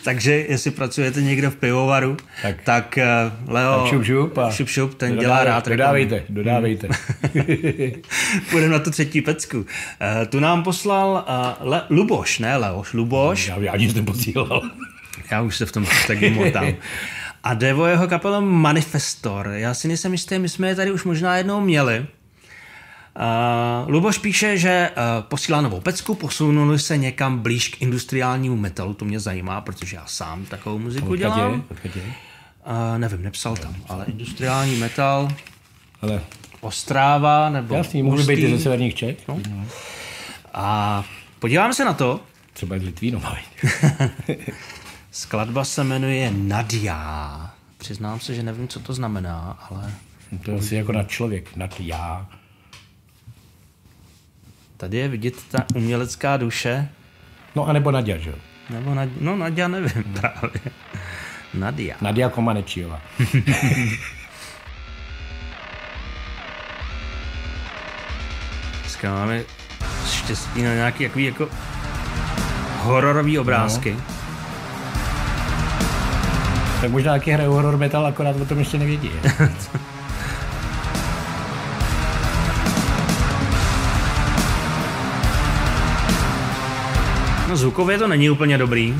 [0.06, 2.98] Takže jestli pracujete někdo v pivovaru, tak, tak
[3.46, 5.68] uh, Leo tak šup, šup, a šup, šup ten dělá rád.
[5.68, 6.88] Dodávejte, dodávejte.
[8.50, 9.58] Půjdeme na tu třetí pecku.
[9.58, 9.64] Uh,
[10.28, 13.48] tu nám poslal uh, Le, Luboš, ne Leoš, Luboš.
[13.48, 14.62] Já, já nic neposílal.
[15.30, 16.74] já už se v tom tak motám.
[17.42, 19.48] A jde o jeho kapelu Manifestor.
[19.54, 22.06] Já si nejsem jistý, my jsme je tady už možná jednou měli.
[23.16, 28.94] Uh, Luboš píše, že uh, posílá novou pecku, posunuli se někam blíž k industriálnímu metalu,
[28.94, 31.64] to mě zajímá, protože já sám takovou muziku odkud dělám.
[31.84, 32.02] Je?
[32.02, 35.28] Uh, nevím, nepsal tam, ale industriální metal,
[36.02, 36.20] ale
[36.60, 39.28] Ostráva nebo Jasný, může být i ze severních Čech.
[39.28, 39.40] No.
[40.54, 41.04] A
[41.38, 42.20] podíváme se na to.
[42.52, 43.22] Třeba z Litvínu.
[45.10, 47.50] Skladba se jmenuje Nadia.
[47.76, 49.92] Přiznám se, že nevím, co to znamená, ale...
[50.44, 52.26] To je asi jako nad člověk, nad já.
[54.76, 56.88] Tady je vidět ta umělecká duše.
[57.54, 58.36] No a nebo Nadia, že jo?
[58.70, 60.60] Nebo Nadia, no Nadia nevím právě.
[61.54, 61.96] Nadia.
[62.00, 63.00] Nadia Komanečíová.
[68.80, 69.42] Dneska máme
[70.10, 71.48] štěstí na nějaký jako, jako
[72.82, 73.92] hororový obrázky.
[73.92, 74.00] No.
[76.80, 79.10] Tak možná taky hraje horror metal, akorát o tom ještě nevědí.
[87.56, 88.94] Zvukově to není úplně dobrý.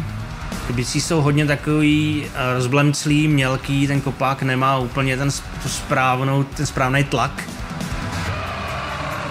[0.67, 5.31] Ty bicí jsou hodně takový eh, rozblemclý, mělký, ten kopák nemá úplně ten,
[5.67, 7.49] správnou, ten správný tlak.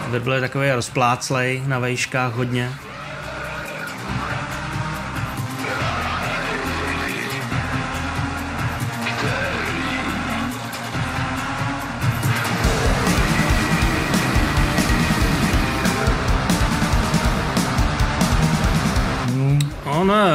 [0.07, 2.71] Vedle je takový rozpláclej na vejškách hodně.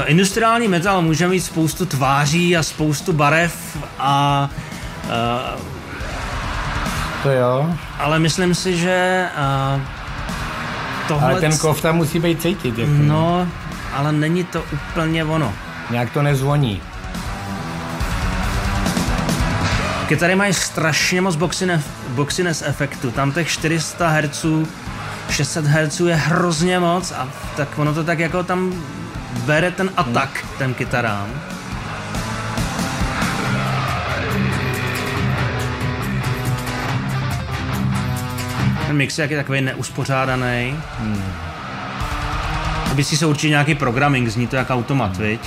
[0.07, 4.49] Industriální metal může mít spoustu tváří a spoustu barev a
[5.05, 5.61] uh,
[7.23, 7.75] to jo.
[7.99, 9.27] Ale myslím si, že
[9.75, 9.81] uh,
[11.09, 11.31] tohle...
[11.31, 12.79] Ale ten kov tam musí být cítit.
[12.79, 12.93] Jako.
[12.95, 13.49] No,
[13.95, 15.53] ale není to úplně ono.
[15.91, 16.83] Nějak to nezvoní.
[20.07, 23.11] Kytary mají strašně moc boxines, boxines efektu.
[23.11, 24.47] Tam těch 400 Hz,
[25.31, 28.73] 600 Hz je hrozně moc a tak ono to tak jako tam
[29.47, 30.59] bere ten atak hmm.
[30.59, 31.29] ten kytarám.
[38.87, 40.77] Ten mix je takový neuspořádaný.
[40.99, 41.33] Hmm.
[42.91, 45.27] Aby si se určitě nějaký programming, zní to jako automat, hmm.
[45.27, 45.41] viď?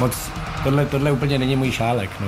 [0.00, 0.30] Moc,
[0.64, 2.26] tohle, tohle úplně není můj šálek, no.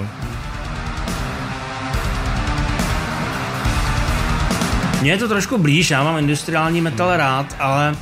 [5.01, 7.97] Mně je to trošku blíž, já mám industriální metal rád, ale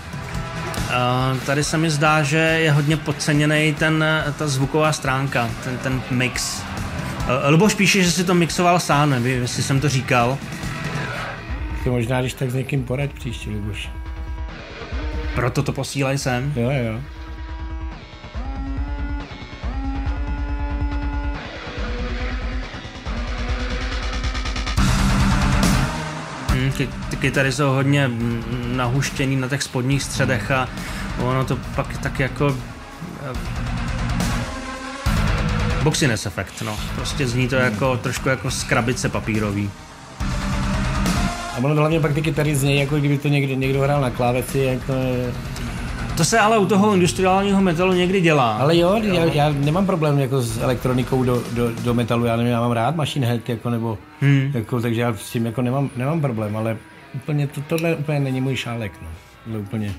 [1.46, 4.04] tady se mi zdá, že je hodně podceněný ten,
[4.38, 6.62] ta zvuková stránka, ten, ten mix.
[6.62, 10.38] Uh, Luboš píše, že si to mixoval sám, nevím, jestli jsem to říkal.
[11.84, 13.88] To možná, když tak s někým poraď příště, Luboš.
[15.34, 16.52] Proto to posílej sem.
[16.56, 17.13] Jo, jo.
[26.76, 28.10] Ty, ty kytary jsou hodně
[28.76, 30.68] nahuštěný na těch spodních středech a
[31.18, 32.56] ono to pak tak jako
[33.22, 33.64] eh,
[35.82, 36.78] boxiness efekt, no.
[36.94, 39.70] Prostě zní to jako trošku jako z krabice papírový.
[41.54, 44.58] A ono hlavně pak ty kytary znějí, jako kdyby to někdo, někdo hrál na kláveci,
[44.58, 44.92] jako...
[46.16, 48.56] To se ale u toho industriálního metalu někdy dělá.
[48.56, 49.14] Ale jo, jo.
[49.14, 52.72] Já, já, nemám problém jako s elektronikou do, do, do metalu, já nevím, já mám
[52.72, 54.50] rád Machine Head, jako, nebo, hmm.
[54.54, 56.76] jako, takže já s tím jako nemám, nemám problém, ale
[57.14, 59.08] úplně to, tohle úplně není můj šálek, no.
[59.44, 59.94] Tohle úplně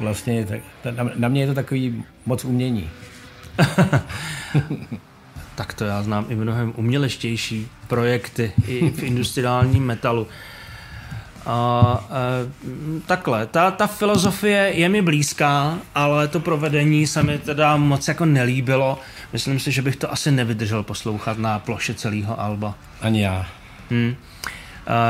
[0.00, 0.46] vlastně,
[0.82, 2.90] tak, na, na mě je to takový moc umění.
[5.54, 10.26] tak to já znám i mnohem uměleštější projekty i v industriálním metalu.
[11.50, 12.00] A, a,
[13.06, 18.24] takhle, ta, ta filozofie je mi blízká, ale to provedení se mi teda moc jako
[18.24, 18.98] nelíbilo.
[19.32, 22.74] Myslím si, že bych to asi nevydržel poslouchat na ploše celého alba.
[23.00, 23.46] Ani já.
[23.90, 24.16] Hmm.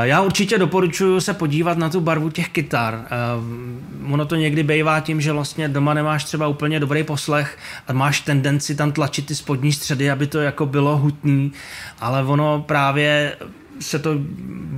[0.03, 3.05] Já určitě doporučuji se podívat na tu barvu těch kytar.
[3.05, 7.93] Eh, ono to někdy bývá tím, že vlastně doma nemáš třeba úplně dobrý poslech a
[7.93, 11.51] máš tendenci tam tlačit ty spodní středy, aby to jako bylo hutný,
[11.99, 13.35] ale ono právě
[13.79, 14.11] se to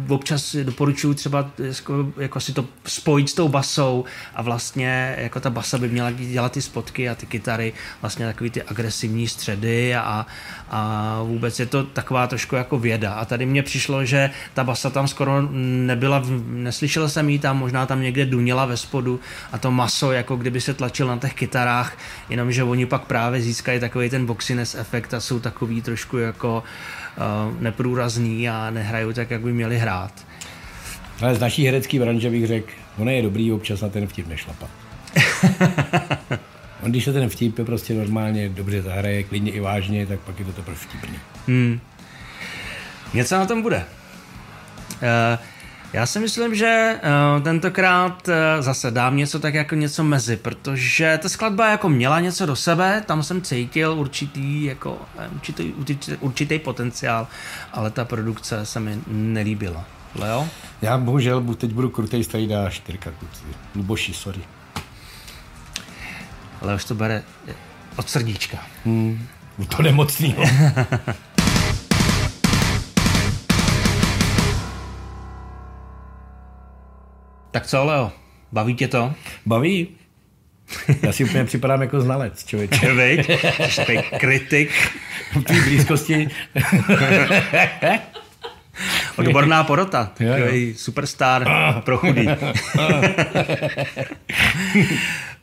[0.07, 5.49] občas doporučuju třeba jako, jako si to spojit s tou basou a vlastně jako ta
[5.49, 10.25] basa by měla dělat ty spotky a ty kytary vlastně takový ty agresivní středy a,
[10.69, 13.13] a vůbec je to taková trošku jako věda.
[13.13, 17.85] A tady mně přišlo, že ta basa tam skoro nebyla, neslyšel jsem jí tam, možná
[17.85, 19.19] tam někde duněla ve spodu
[19.51, 21.97] a to maso jako kdyby se tlačil na těch kytarách,
[22.29, 27.02] jenomže oni pak právě získají takový ten boxiness efekt a jsou takový trošku jako uh,
[27.59, 30.25] neprůrazný a nehrajou tak, jak by měli hrát.
[31.21, 34.69] Ale z naší herecké branže bych řekl, ono je dobrý občas na ten vtip nešlapat.
[36.83, 40.39] On když se ten vtip je prostě normálně dobře zahraje, klidně i vážně, tak pak
[40.39, 41.19] je to teprve vtipný.
[41.47, 41.79] Hmm.
[43.13, 43.77] Něco na tom bude.
[43.77, 45.39] Uh,
[45.93, 46.99] já si myslím, že
[47.35, 52.19] uh, tentokrát uh, zase dám něco tak jako něco mezi, protože ta skladba jako měla
[52.19, 54.97] něco do sebe, tam jsem cítil určitý, jako,
[55.35, 57.27] určitý, určitý, určitý potenciál,
[57.73, 59.85] ale ta produkce se mi nelíbila.
[60.15, 60.47] Leo?
[60.81, 63.43] Já bohužel teď budu krutej starý dá čtyřka, kluci.
[63.75, 64.41] Luboši, sorry.
[66.61, 67.23] Ale už to bere
[67.95, 68.57] od srdíčka.
[68.85, 69.27] Hmm.
[69.75, 70.43] To nemocného.
[77.53, 78.11] Tak co, Leo?
[78.51, 79.13] Baví tě to?
[79.45, 79.87] Baví.
[81.01, 82.93] Já si úplně připadám jako znalec, člověče.
[82.93, 83.27] Víš,
[83.75, 84.91] jsi kritik.
[85.33, 86.27] V té blízkosti.
[89.15, 91.47] Odborná porota, takový superstar
[91.79, 92.27] pro chudý.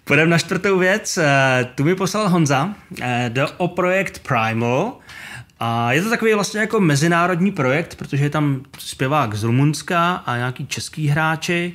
[0.05, 1.19] Půjdeme na čtvrtou věc.
[1.19, 2.75] Eh, tu mi poslal Honza.
[3.03, 4.93] Eh, jde o projekt Primal.
[5.61, 10.37] A je to takový vlastně jako mezinárodní projekt, protože je tam zpěvák z Rumunska a
[10.37, 11.75] nějaký český hráči.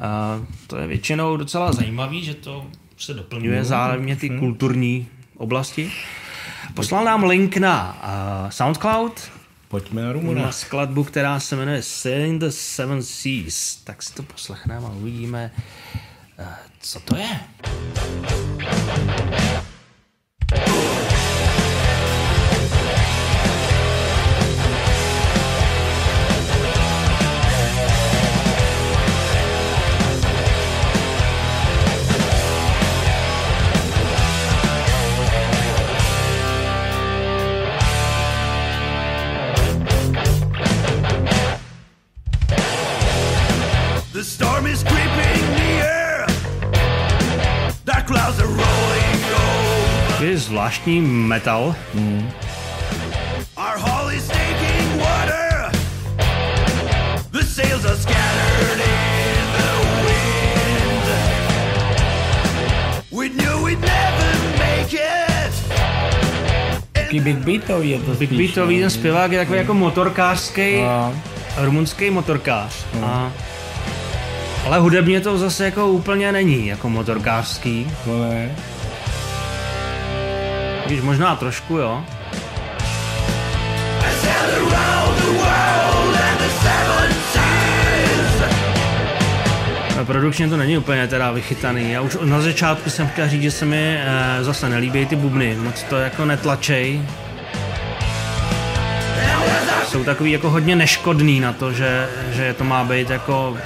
[0.00, 5.92] A to je většinou docela zajímavý, že to se doplňuje no, zároveň ty kulturní oblasti.
[6.74, 8.02] Poslal nám link na
[8.44, 9.30] uh, SoundCloud,
[9.68, 10.42] Pojďme na Rumuna.
[10.42, 13.76] Na skladbu, která se jmenuje Sailing the Seven Seas.
[13.84, 15.50] Tak si to poslechneme a uvidíme,
[16.38, 16.46] uh,
[16.80, 17.40] co to je.
[19.30, 19.73] Je
[50.54, 51.74] zvláštní metal.
[51.94, 52.30] Mm.
[53.56, 55.72] Our hull is taking water.
[57.30, 59.70] The sails are scattered in the
[60.06, 61.06] wind.
[63.10, 65.52] We knew we'd never make it.
[66.92, 70.76] Taký big beatový je to Big beatový, ten zpěvák je takový jako motorkářský.
[70.80, 71.14] No.
[71.56, 72.86] rumunský motorkář.
[73.02, 73.32] A,
[74.66, 77.86] ale hudebně to zase jako úplně není jako motorkářský.
[78.06, 78.56] No ne.
[80.86, 82.04] Když možná trošku, jo.
[90.00, 91.92] A Produkčně to není úplně teda vychytaný.
[91.92, 95.56] Já už na začátku jsem chtěl říct, že se mi e, zase nelíbí ty bubny.
[95.58, 97.02] Moc to jako netlačej.
[99.86, 103.56] Jsou takový jako hodně neškodný na to, že, že to má být jako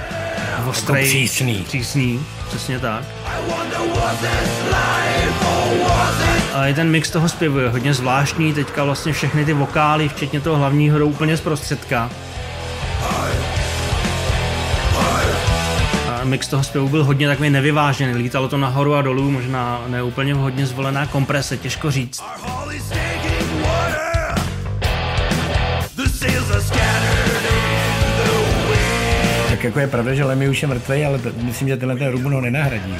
[0.66, 1.64] ostrej, Jako přísný.
[1.68, 2.20] přísný.
[2.48, 3.02] Přesně tak.
[6.54, 10.40] A i ten mix toho zpěvu je hodně zvláštní, teďka vlastně všechny ty vokály, včetně
[10.40, 12.10] toho hlavního, jdou úplně z prostředka.
[16.08, 20.34] A mix toho zpěvu byl hodně takový nevyvážený, lítalo to nahoru a dolů, možná neúplně
[20.34, 22.22] hodně zvolená komprese, těžko říct.
[29.48, 32.34] Tak jako je pravda, že Lemmy už je mrtvý, ale myslím, že tenhle ten Rumun
[32.34, 32.96] ho nenahradí.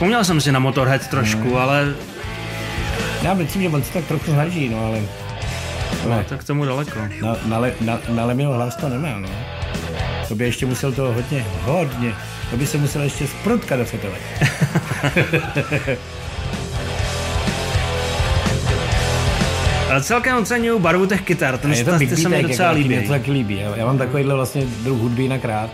[0.00, 1.94] Vzpomněl jsem si na Motorhead trošku, ale
[3.22, 5.00] Já myslím, že on se tak trochu snaží, no ale...
[6.04, 7.00] ale tak tomu daleko.
[7.22, 9.28] na, na, na, na hlas to nemá, no.
[10.28, 12.14] To by ještě musel to hodně, hodně.
[12.50, 14.14] To by se musel ještě sprutkat do fotele.
[19.90, 22.88] Ale celkem oceňuju barvu těch kytar, ten je to ty se mi docela jako, líbí.
[22.96, 23.58] mě to taky líbí.
[23.58, 25.70] Já, já mám takovýhle vlastně druh hudby jinak rád.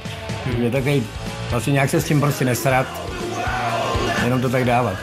[0.59, 1.03] Je takový,
[1.51, 2.87] vlastně nějak se s tím prostě nesrat,
[4.27, 4.95] jenom to tak dávat.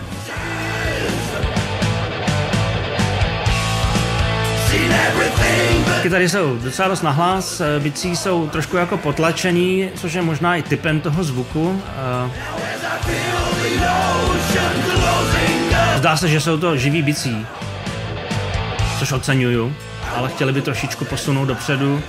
[6.01, 10.61] Kytary jsou docela dost nahlas, eh, bicí jsou trošku jako potlačený, což je možná i
[10.61, 11.82] typem toho zvuku.
[11.88, 12.32] Eh,
[15.97, 17.45] Zdá se, že jsou to živý bicí,
[18.99, 19.76] což oceňuju,
[20.15, 22.01] ale chtěli by trošičku posunout dopředu.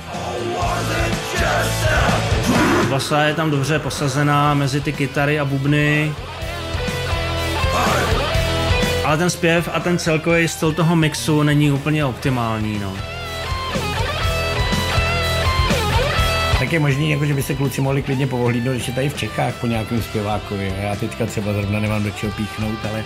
[2.91, 6.13] Basa je tam dobře posazená mezi ty kytary a bubny.
[9.05, 12.97] Ale ten zpěv a ten celkový styl toho mixu není úplně optimální, no.
[16.59, 19.55] Tak je možný, jako, že by se kluci mohli klidně povohlídnout ještě tady v Čechách
[19.55, 20.75] po nějakém zpěvákovi.
[20.81, 23.05] Já teďka třeba zrovna nemám do čeho píchnout, ale...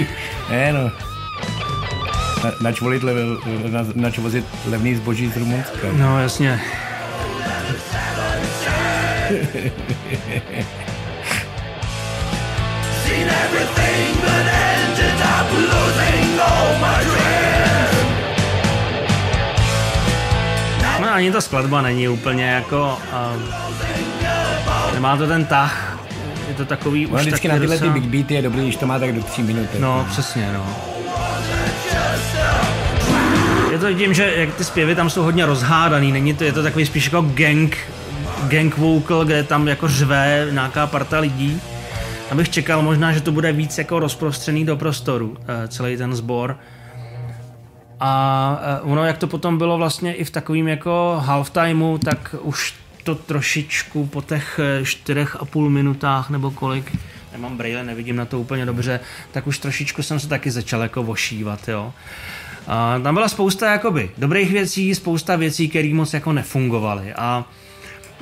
[0.50, 0.92] ne, no.
[2.44, 5.88] Na, nač, volit level, na, nač vozit levný zboží z Rumunska.
[5.92, 6.60] No, jasně.
[21.16, 22.98] ani ta skladba není úplně jako...
[23.12, 23.42] Uh,
[24.94, 25.98] nemá to ten tah.
[26.48, 28.76] Je to takový No, už vždycky taky na tyhle ty big beaty je dobrý, když
[28.76, 29.68] to má tak do tří minut.
[29.78, 30.76] No, přesně, no.
[33.70, 36.62] Je to tím, že jak ty zpěvy tam jsou hodně rozhádaný, není to, je to
[36.62, 37.76] takový spíš jako gang,
[38.48, 41.60] gang vocal, kde tam jako řve nějaká parta lidí.
[42.30, 46.56] Abych čekal možná, že to bude víc jako rozprostřený do prostoru, eh, celý ten sbor.
[48.00, 52.74] A eh, ono, jak to potom bylo vlastně i v takovým jako halftimeu, tak už
[53.04, 56.98] to trošičku po těch eh, čtyřech a půl minutách nebo kolik,
[57.32, 59.00] nemám braille, nevidím na to úplně dobře,
[59.32, 61.92] tak už trošičku jsem se taky začal jako vošívat, jo.
[62.66, 67.14] A tam byla spousta jakoby dobrých věcí, spousta věcí, které moc jako nefungovaly.
[67.14, 67.44] A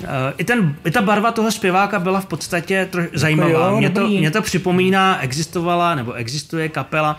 [0.05, 3.51] e, i, ten, I ta barva toho zpěváka byla v podstatě troš, zajímavá.
[3.51, 7.18] jo, Mě to, mě to připomíná, existovala nebo existuje kapela,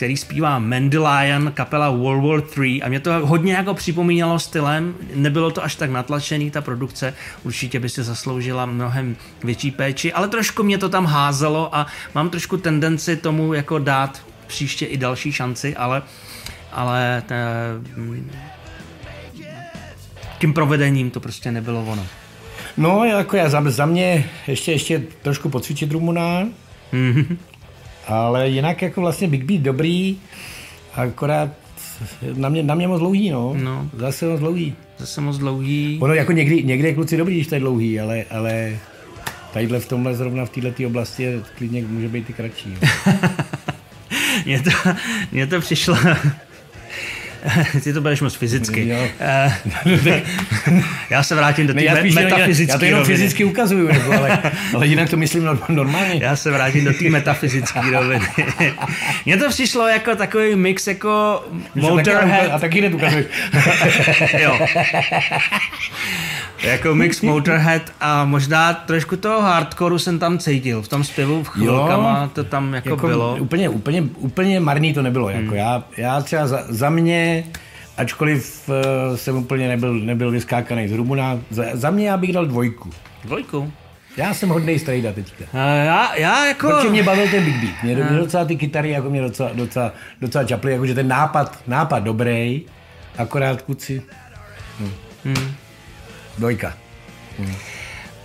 [0.00, 5.50] který zpívá Mandelion, kapela World War 3 a mě to hodně jako připomínalo stylem, nebylo
[5.50, 10.62] to až tak natlačený, ta produkce určitě by si zasloužila mnohem větší péči, ale trošku
[10.62, 15.76] mě to tam házelo a mám trošku tendenci tomu jako dát příště i další šanci,
[15.76, 16.02] ale
[16.72, 17.44] ale te,
[17.96, 18.30] mm,
[20.38, 22.06] tím provedením to prostě nebylo ono.
[22.76, 26.48] No, jako já za, za mě ještě, ještě trošku pocvičit Rumuna,
[26.92, 27.38] Mhm.
[28.10, 30.18] Ale jinak jako vlastně Big Beat dobrý,
[30.94, 31.48] akorát
[32.34, 33.54] na mě, na mě moc dlouhý, no.
[33.56, 33.90] No.
[33.96, 34.74] Zase moc dlouhý.
[34.98, 35.98] Zase moc dlouhý.
[36.02, 38.76] Ono jako někdy, někdy je kluci dobrý, když to je dlouhý, ale, ale
[39.52, 42.70] tadyhle v tomhle zrovna v této oblasti je, klidně může být i kratší.
[42.70, 42.88] Jo.
[44.46, 44.70] Mně to,
[45.32, 45.96] mně to přišlo
[47.84, 48.88] Ty to budeš moc fyzicky.
[48.88, 48.96] Jo.
[49.20, 49.52] Eh,
[51.10, 53.16] já se vrátím do té me- metafyzické já to jenom roviny.
[53.18, 54.38] fyzicky ukazuju, jako, ale,
[54.74, 56.20] ale jinak to myslím nor- normálně.
[56.22, 58.26] Já se vrátím do té metafyzické roviny.
[59.26, 62.50] Mně to přišlo jako takový mix jako Motorhead.
[62.52, 63.26] A taky hned ukazuješ.
[64.38, 64.58] jo.
[66.62, 70.82] jako mix Motorhead a možná trošku toho hardcoreu jsem tam cítil.
[70.82, 73.36] V tom zpěvu v chvilkama to tam jako, jako bylo.
[73.40, 75.30] Úplně, úplně, úplně marný to nebylo.
[75.30, 77.29] Jako já, já třeba za, za mě,
[77.96, 82.46] ačkoliv uh, jsem úplně nebyl, nebyl vyskákaný z Rumuna, za, za mě já bych dal
[82.46, 82.90] dvojku.
[83.24, 83.72] Dvojku.
[84.16, 85.44] Já jsem hodnej strejda teďka.
[85.52, 86.68] A já, já jako...
[86.68, 87.82] Protože mě bavil ten Big Beat.
[87.82, 91.98] Mě, mě docela ty kytary jako mě docela, docela, docela čaply, jakože ten nápad, nápad
[91.98, 92.62] dobrý,
[93.18, 94.02] akorát kuci.
[95.24, 95.54] Hmm.
[96.38, 96.74] Dvojka.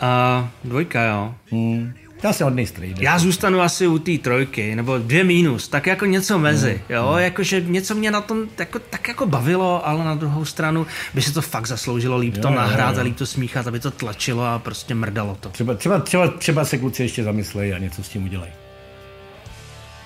[0.01, 1.35] A dvojka, jo.
[1.51, 1.93] Hmm.
[2.23, 2.97] Já jsem hodnej strejda.
[3.01, 7.61] Já zůstanu asi u té trojky, nebo dvě mínus, tak jako něco mezi, jo, jakože
[7.61, 11.41] něco mě na tom jako, tak jako bavilo, ale na druhou stranu by se to
[11.41, 13.01] fakt zasloužilo líp to jo, nahrát jo.
[13.01, 15.49] a líp to smíchat, aby to tlačilo a prostě mrdalo to.
[15.49, 18.51] Třeba, třeba, třeba, třeba se kluci ještě zamyslejí a něco s tím udělají.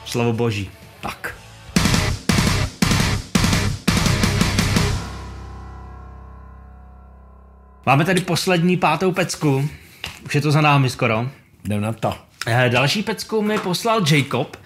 [0.05, 0.70] Slovo boží.
[1.01, 1.36] Tak.
[7.86, 9.70] Máme tady poslední pátou pecku,
[10.26, 11.30] už je to za námi skoro.
[11.70, 12.16] Jdem na to.
[12.48, 14.58] Eh, Další pecku mi poslal Jacob,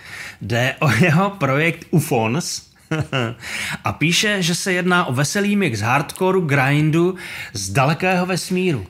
[0.41, 2.61] jde o jeho projekt Ufons
[3.83, 7.15] a píše, že se jedná o veselý mix hardcoreu, grindu
[7.53, 8.85] z dalekého vesmíru.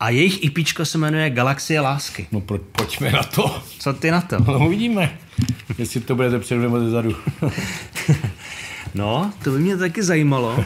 [0.00, 2.26] A jejich IPčko se jmenuje Galaxie lásky.
[2.32, 3.62] No pro, pojďme na to.
[3.78, 4.36] Co ty na to?
[4.46, 5.18] No uvidíme,
[5.78, 7.16] jestli to bude zepředu nebo zezadu.
[8.94, 10.64] No, to by mě taky zajímalo.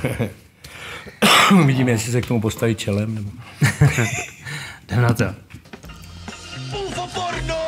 [1.63, 3.15] uvidíme, jestli se k tomu postaví čelem.
[3.15, 3.31] Nebo...
[4.89, 5.25] Jdem na to.
[7.03, 7.59] UFO porno!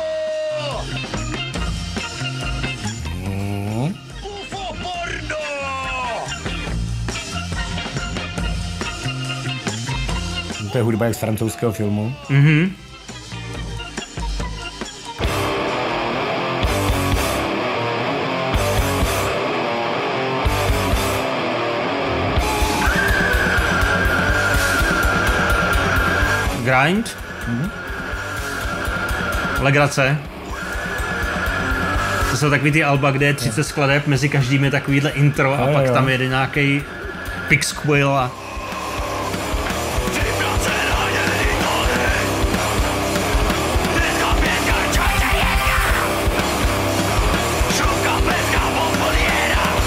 [4.23, 5.43] UFO porno!
[10.71, 12.13] To je hudba jak z francouzského filmu.
[12.29, 12.75] Mhm.
[26.63, 27.25] Grind.
[29.59, 30.17] Legrace.
[32.31, 35.67] To jsou takový ty alba, kde je 30 skladeb, mezi každým je takovýhle intro a
[35.67, 35.93] Jo, pak jo.
[35.93, 36.83] tam jede nějaký
[37.47, 38.31] Pixquill a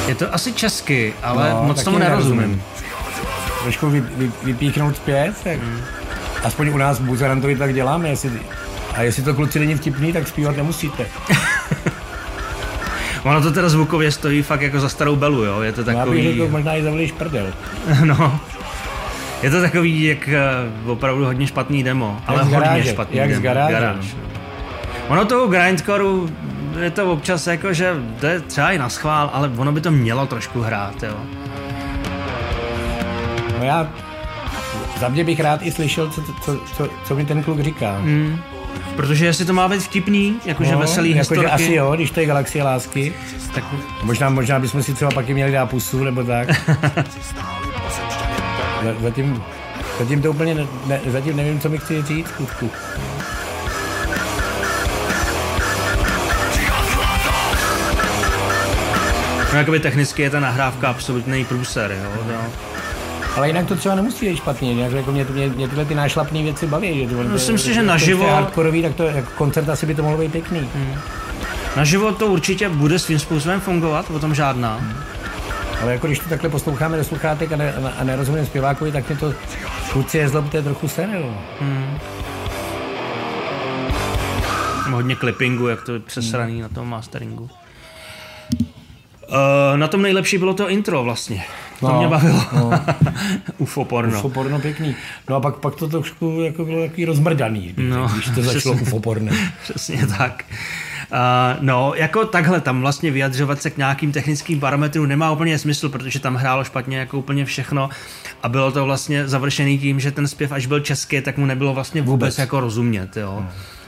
[0.09, 2.63] je to asi česky, ale No, moc tomu nerozumím.
[3.63, 5.59] Trošku vy, vy, vypíchnout zpěv, tak
[6.45, 8.09] aspoň u nás v Buzerantovi tak děláme.
[8.09, 8.31] Jestli,
[8.99, 11.07] a jestli to kluci není vtipný, tak zpívat nemusíte.
[13.25, 15.61] Ono to teda zvukově stojí fakt jako za starou belu, jo?
[15.61, 16.23] Je to Já bych takový...
[16.29, 17.47] řekl, možná i zavlíš prdel.
[18.05, 18.41] no.
[19.43, 20.41] Je to takový, jak eh,
[20.87, 23.43] opravdu hodně špatný demo, ale z hodně garáže, špatný jak z demo.
[23.43, 23.97] garáže, Garáž.
[24.15, 24.21] no.
[25.09, 26.29] Ono toho grindcoreu
[26.81, 29.91] je to občas jako, že to je třeba i na schvál, ale ono by to
[29.91, 31.15] mělo trošku hrát, jo.
[33.59, 33.89] No já
[35.01, 37.97] za mě bych rád i slyšel, co, co, co, co mi ten kluk říká.
[38.01, 38.39] Mm.
[38.99, 42.21] Protože jestli to má být vtipný, jakože no, veselý jakože historky, asi jo, když to
[42.21, 43.15] je Galaxie lásky.
[43.55, 43.65] tak
[44.03, 46.49] Možná, možná bychom si třeba pak i měli dát pusu, nebo tak.
[48.85, 49.43] Za- zatím,
[49.99, 52.71] zatím to úplně ne, ne, zatím nevím, co mi chci říct, skutku.
[59.53, 62.33] no, jakoby technicky je ta nahrávka absolutní průser, jo.
[62.33, 62.68] jo.
[63.39, 66.43] Ale jinak to třeba nemusí být špatně, jinak jako mě, mě, mě tyhle ty nášlapné
[66.43, 67.09] věci baví.
[67.09, 70.19] Že to, Myslím si, že naživo- hardkorový, tak to jako koncert asi by to mohlo
[70.19, 70.69] být pěkný.
[71.77, 74.81] Na život to určitě bude svým způsobem fungovat, o tom žádná.
[75.83, 79.17] Ale jako když to takhle posloucháme do sluchátek a, ne, a nerozumím zpěvákovi, tak mě
[79.19, 79.35] to
[79.93, 81.21] kluci je zlobte trochu sere.
[81.21, 81.35] no.
[84.85, 87.51] Tam hodně clippingu, jak to je přesraný na tom masteringu.
[89.29, 91.45] Uh, na tom nejlepší bylo to intro vlastně.
[91.81, 92.45] To No, mě bavilo.
[92.53, 92.71] no.
[93.59, 94.19] UFO porno.
[94.19, 94.95] UFO porno pěkný.
[95.31, 98.75] No a pak, pak to trošku jako bylo takový rozmrdaný, No, no, když to začalo
[98.75, 98.83] přesně.
[98.89, 99.33] UFO porno.
[99.63, 100.45] Přesně tak.
[101.13, 101.17] Uh,
[101.61, 106.21] no, jako takhle, tam vlastně vyjadřovat se k nějakým technickým parametrům nemá úplně smysl, protože
[106.21, 107.89] tam hrálo špatně jako úplně všechno
[108.43, 111.75] a bylo to vlastně završený tím, že ten zpěv až byl český, tak mu nebylo
[111.75, 112.39] vlastně vůbec, Vůbec.
[112.39, 113.47] jako rozumět, jo.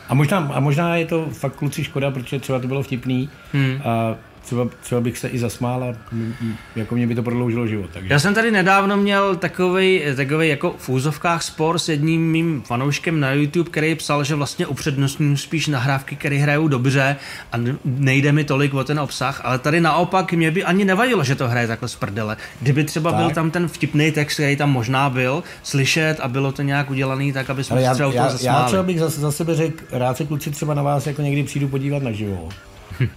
[0.08, 3.28] A možná, a možná je to fakt kluci škoda, protože třeba to bylo vtipný.
[3.52, 3.80] Hmm.
[3.84, 4.14] A
[4.44, 7.90] třeba, třeba bych se i zasmál a m- m- jako mě by to prodloužilo život.
[7.92, 8.12] Takže.
[8.12, 13.20] Já jsem tady nedávno měl takový, takový jako v úzovkách spor s jedním mým fanouškem
[13.20, 17.16] na YouTube, který psal, že vlastně upřednostňuji spíš nahrávky, které hrajou dobře
[17.52, 21.34] a nejde mi tolik o ten obsah, ale tady naopak mě by ani nevadilo, že
[21.34, 22.36] to hraje takhle z prdele.
[22.60, 23.20] Kdyby třeba Tak.
[23.20, 27.32] byl tam ten vtipný text, který tam možná byl, slyšet a bylo to nějak udělaný
[27.32, 28.66] tak, aby jsme se já, třeba já, já zasmáli.
[28.66, 31.68] třeba bych za, za sebe řekl, rád se kluci třeba na vás jako někdy přijdu
[31.68, 32.48] podívat na živo.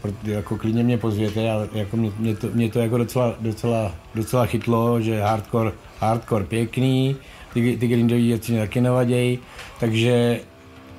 [0.02, 3.96] Protože jako klidně mě pozvěte a jako mě, mě, to, mě to jako docela, docela,
[4.16, 7.16] docela chytlo, že hardcore, hardcore pěkný,
[7.54, 9.40] ty, ty grindový věci mě taky nevadějí,
[9.80, 10.40] takže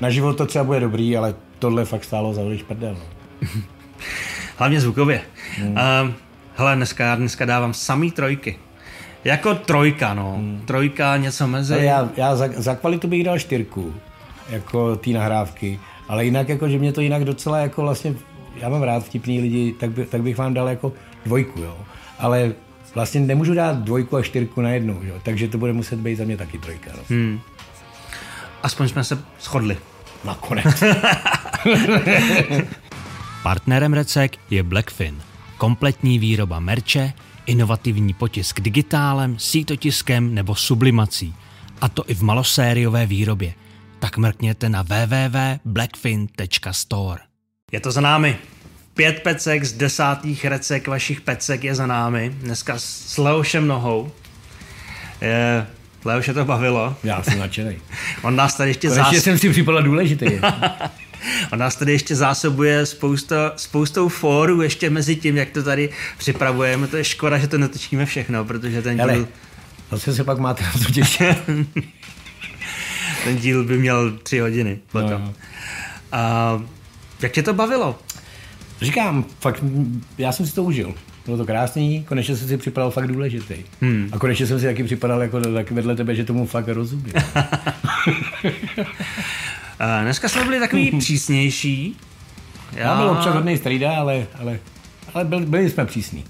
[0.01, 2.97] na život to třeba bude dobrý, ale tohle fakt stálo za vliš prdel.
[3.01, 3.49] no.
[4.57, 5.21] Hlavně zvukově.
[5.59, 5.71] Hmm.
[5.71, 6.11] Uh,
[6.57, 8.59] hele, dneska, já dneska dávám samý trojky.
[9.25, 10.35] Jako trojka, no.
[10.37, 10.63] Hmm.
[10.65, 11.75] Trojka, něco mezi.
[11.75, 13.95] Ale já, já za, za, kvalitu bych dal čtyřku,
[14.51, 18.15] jako té nahrávky, ale jinak jako, že mě to jinak docela jako vlastně,
[18.57, 20.93] já mám rád vtipný lidi, tak, by, tak bych vám dal jako
[21.25, 21.77] dvojku, jo.
[22.19, 22.53] Ale
[22.95, 25.15] vlastně nemůžu dát dvojku a čtyřku na jednu, jo.
[25.23, 26.91] takže to bude muset být za mě taky trojka.
[26.97, 27.03] No.
[27.09, 27.41] Hmm.
[28.63, 29.77] Aspoň jsme se shodli.
[30.25, 30.67] Nakonec.
[33.43, 35.23] Partnerem Recek je Blackfin.
[35.59, 37.13] Kompletní výroba merče,
[37.47, 41.35] inovativní potisk digitálem, sítotiskem nebo sublimací.
[41.81, 43.55] A to i v malosériové výrobě.
[43.99, 47.34] Tak mrkněte na www.blackfin.store.
[47.75, 48.37] Je to za námi.
[48.95, 52.35] Pět pecek z desátých recek vašich pecek je za námi.
[52.41, 54.13] Dneska s Leošem nohou.
[55.21, 55.67] Je,
[56.05, 56.97] Leoše to bavilo.
[57.05, 57.77] já jsem nadšený.
[58.23, 59.25] On nás tady ještě Konečně zás...
[59.25, 60.27] jsem si připadal důležitý.
[61.53, 66.87] On nás tady ještě zásobuje spousta, spoustou fórů ještě mezi tím, jak to tady připravujeme.
[66.87, 69.29] To je škoda, že to netočíme všechno, protože ten díl,
[69.91, 71.39] zase se pak máte na to těšit.
[73.25, 75.11] ten díl by měl tři hodiny potom.
[75.11, 75.35] No, No.
[76.13, 76.63] A
[77.25, 77.99] jak tě to bavilo?
[78.83, 79.65] Říkám, fakt,
[80.19, 80.95] já jsem si to užil.
[81.25, 83.55] Bylo to krásný, konečně jsem si připadal fakt důležitý.
[83.81, 84.09] Hmm.
[84.13, 87.13] A konečně jsem si taky připadal jako tak vedle tebe, že tomu fakt rozumím.
[89.79, 91.97] A dneska jsme byli takový přísnější.
[92.73, 94.59] Já byl občas hodnej strýda, ale, ale,
[95.15, 96.25] ale byl, byli jsme přísní.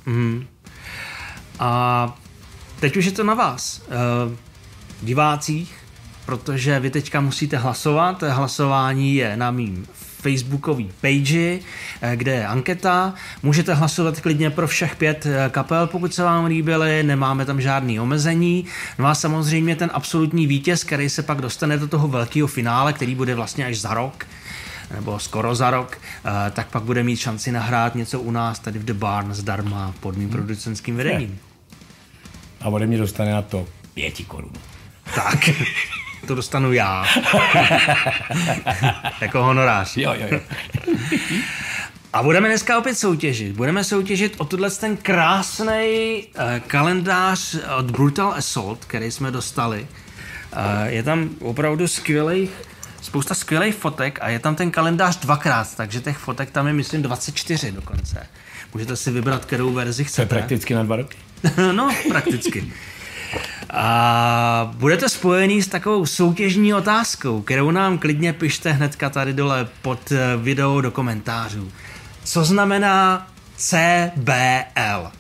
[1.59, 2.19] A
[2.81, 4.33] teď už je to na vás, uh,
[5.03, 5.75] divácích,
[6.27, 8.23] protože vy teďka musíte hlasovat.
[8.23, 9.87] Hlasování je na mým
[10.25, 11.59] facebookový page,
[12.01, 13.15] eh, kde je anketa.
[13.43, 18.01] Můžete hlasovat klidně pro všech pět eh, kapel, pokud se vám líbily, nemáme tam žádný
[18.01, 18.65] omezení.
[18.99, 23.15] No a samozřejmě ten absolutní vítěz, který se pak dostane do toho velkého finále, který
[23.15, 24.27] bude vlastně až za rok,
[24.95, 28.79] nebo skoro za rok, eh, tak pak bude mít šanci nahrát něco u nás tady
[28.79, 31.39] v The Barn zdarma pod mým producentským vedením.
[32.61, 34.53] A ode mě dostane na to pěti korun.
[35.15, 35.51] Tak,
[36.25, 37.05] to dostanu já.
[39.21, 39.97] jako honorář.
[39.97, 40.41] Jo, jo, jo.
[42.13, 43.57] A budeme dneska opět soutěžit.
[43.57, 49.81] Budeme soutěžit o tuhle ten krásný uh, kalendář od Brutal Assault, který jsme dostali.
[50.53, 52.51] Uh, je tam opravdu skvělých,
[53.03, 57.03] spousta skvělých fotek a je tam ten kalendář dvakrát, takže těch fotek tam je myslím
[57.03, 58.27] 24 dokonce.
[58.75, 60.35] Můžete si vybrat, kterou verzi To je chcete.
[60.35, 61.17] prakticky na dva roky.
[61.73, 62.73] no, prakticky.
[63.71, 70.13] A budete spojený s takovou soutěžní otázkou, kterou nám klidně pište hnedka tady dole pod
[70.13, 71.73] eh, video do komentářů.
[72.25, 73.27] Co znamená
[73.57, 75.11] CBL?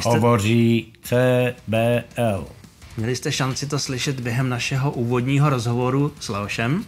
[0.00, 2.48] Jste, Hovoří CBL.
[2.96, 6.84] měli jste šanci to slyšet během našeho úvodního rozhovoru s Leošem,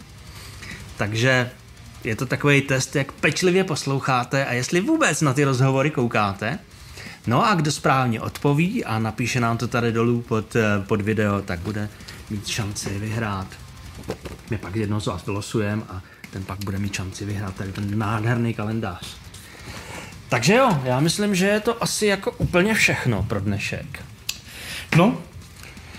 [0.97, 1.49] takže
[2.03, 6.59] je to takový test, jak pečlivě posloucháte a jestli vůbec na ty rozhovory koukáte.
[7.29, 11.41] No a kdo správně odpoví a napíše nám to tady dolů pod, eh, pod video,
[11.41, 11.89] tak bude
[12.29, 13.47] mít šanci vyhrát.
[14.49, 16.01] My pak jednou z vás vylosujeme a
[16.31, 19.15] ten pak bude mít šanci vyhrát tady ten nádherný kalendář.
[20.29, 24.05] Takže jo, já myslím, že je to asi jako úplně všechno pro dnešek.
[24.97, 25.17] No,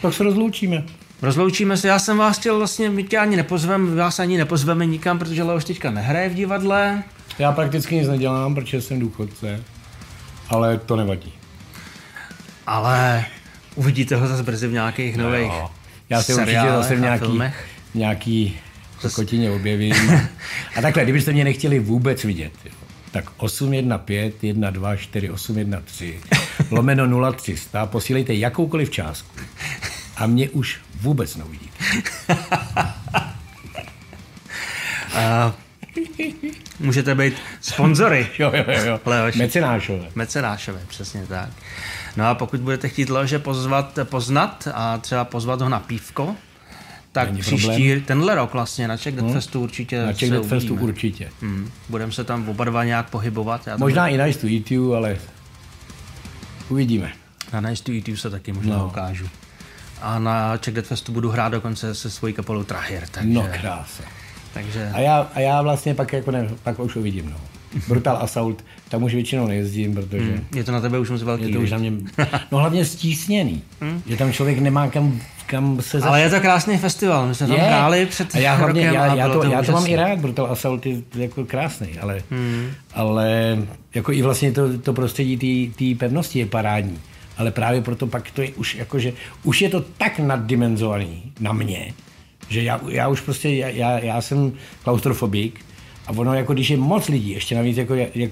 [0.02, 0.84] tak se rozloučíme.
[1.22, 5.18] Rozloučíme se, já jsem vás chtěl vlastně, my tě ani nepozveme, vás ani nepozveme nikam,
[5.18, 7.02] protože Leoš teďka nehraje v divadle.
[7.38, 9.64] Já prakticky nic nedělám, protože jsem důchodce.
[10.50, 11.32] Ale to nevadí.
[12.66, 13.24] Ale
[13.74, 15.70] uvidíte ho zase brzy v nějakých nových Jo.
[16.10, 17.66] Já se určitě zase v nějaký, filmech.
[17.94, 18.58] nějaký
[19.14, 19.94] kotině objevím.
[20.76, 22.72] A takhle, kdybyste mě nechtěli vůbec vidět, jo,
[23.10, 26.22] tak 815 124 813
[26.70, 29.40] lomeno 0300 posílejte jakoukoliv částku
[30.16, 31.84] a mě už vůbec neuvidíte.
[36.80, 38.26] Můžete být sponzory.
[38.38, 39.00] Jo, jo, jo.
[39.06, 39.38] Leoši.
[39.38, 40.06] Mecenášové.
[40.14, 41.48] Mecenášové, přesně tak.
[42.16, 46.36] No a pokud budete chtít Leoše pozvat, poznat a třeba pozvat ho na pívko,
[47.12, 48.00] Tak Není příští, problém.
[48.00, 51.28] tenhle rok vlastně na Czech Dead Festu určitě Na Czech Dead Festu určitě.
[51.42, 51.70] Hmm.
[51.88, 53.66] Budeme se tam oba dva nějak pohybovat.
[53.66, 55.16] Já tam Možná i Nice to Eat You, ale
[56.68, 57.12] uvidíme.
[57.52, 58.86] Na Nice to Eat You se taky možná No.
[58.86, 59.28] ukážu.
[60.02, 64.02] A na Czech Dead Festu budu hrát dokonce se svojí kapelou Trahir, takže, No krása.
[64.54, 67.30] Takže A já, a já vlastně pak, jako ne, pak už uvidím.
[67.30, 67.36] No.
[67.88, 70.44] Brutal Assault, tam už většinou nejezdím, protože Hmm.
[70.54, 71.44] je to na tebe už moc velký.
[71.44, 71.92] je to už na mě,
[72.52, 73.62] no hlavně stísněný,
[74.06, 77.56] že tam člověk nemá kam, kam se Ale je to krásný festival, my jsme tam
[77.56, 79.96] hráli před a já, hlavně, rokem já, a já, bylo to, já to mám i
[79.96, 82.70] rád, Brutal Assault je jako krásný, ale, hmm.
[82.94, 83.58] ale
[83.94, 86.98] jako i vlastně to, to prostředí té pevnosti je parádní.
[87.38, 89.12] Ale právě proto pak to je už jako, že
[89.42, 91.92] už je to tak naddimenzovaný na mě,
[92.50, 94.52] že já, já už prostě, já, já, já jsem
[94.84, 95.60] klaustrofobik
[96.06, 98.30] a ono jako když je moc lidí, ještě navíc jako jak,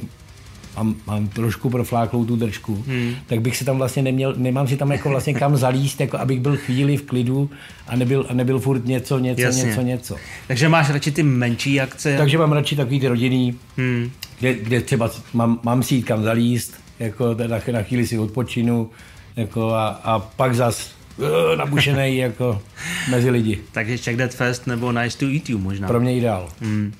[0.77, 3.15] mám, mám trošku profláklou tu držku, hmm.
[3.27, 6.40] tak bych se tam vlastně neměl, nemám si tam jako vlastně kam zalíst, jako abych
[6.40, 7.51] byl chvíli v klidu
[7.86, 9.62] a nebyl, a nebyl furt něco, něco, Jasně.
[9.62, 10.16] něco, něco.
[10.47, 12.16] Takže máš radši ty menší akce.
[12.16, 14.11] Takže mám radši takový ty rodinný, Hmm.
[14.39, 18.90] kde, kde třeba mám, mám si jít kam zalíst, jako na, na chvíli si odpočinu,
[19.36, 22.62] jako a, a pak zas uh, nabušenej jako
[23.11, 23.59] mezi lidi.
[23.73, 25.89] Takže Czech Dead Fest nebo Nice to Eat You možná.
[25.89, 26.49] Pro mě ideál.
[26.61, 26.93] Hmm.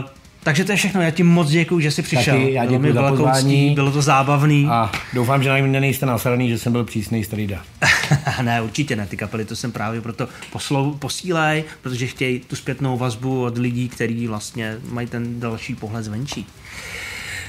[0.00, 0.08] Uh,
[0.46, 2.34] takže to je všechno, já ti moc děkuji, že jsi přišel.
[2.34, 3.74] Taky, já Bylo děkuji za velkou pozvání.
[3.74, 4.66] Bylo to zábavný.
[4.70, 7.62] A doufám, že na mě nejste nasraný, že jsem byl přísný strýda.
[8.42, 12.98] ne, určitě ne, ty kapely to jsem právě proto poslou, posílej, protože chtějí tu zpětnou
[12.98, 16.46] vazbu od lidí, kteří vlastně mají ten další pohled zvenčí.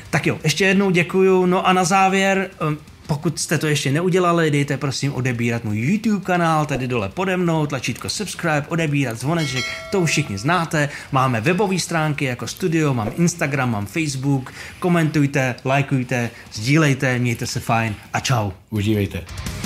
[0.09, 1.45] Tak jo, ještě jednou děkuju.
[1.45, 2.77] No a na závěr, um,
[3.07, 7.65] pokud jste to ještě neudělali, dejte prosím odebírat můj YouTube kanál, tady dole pode mnou,
[7.65, 10.89] tlačítko subscribe, odebírat zvoneček, to už všichni znáte.
[11.11, 17.95] Máme webové stránky jako studio, mám Instagram, mám Facebook, komentujte, lajkujte, sdílejte, mějte se fajn
[18.13, 18.51] a čau.
[18.69, 19.56] Užívejte.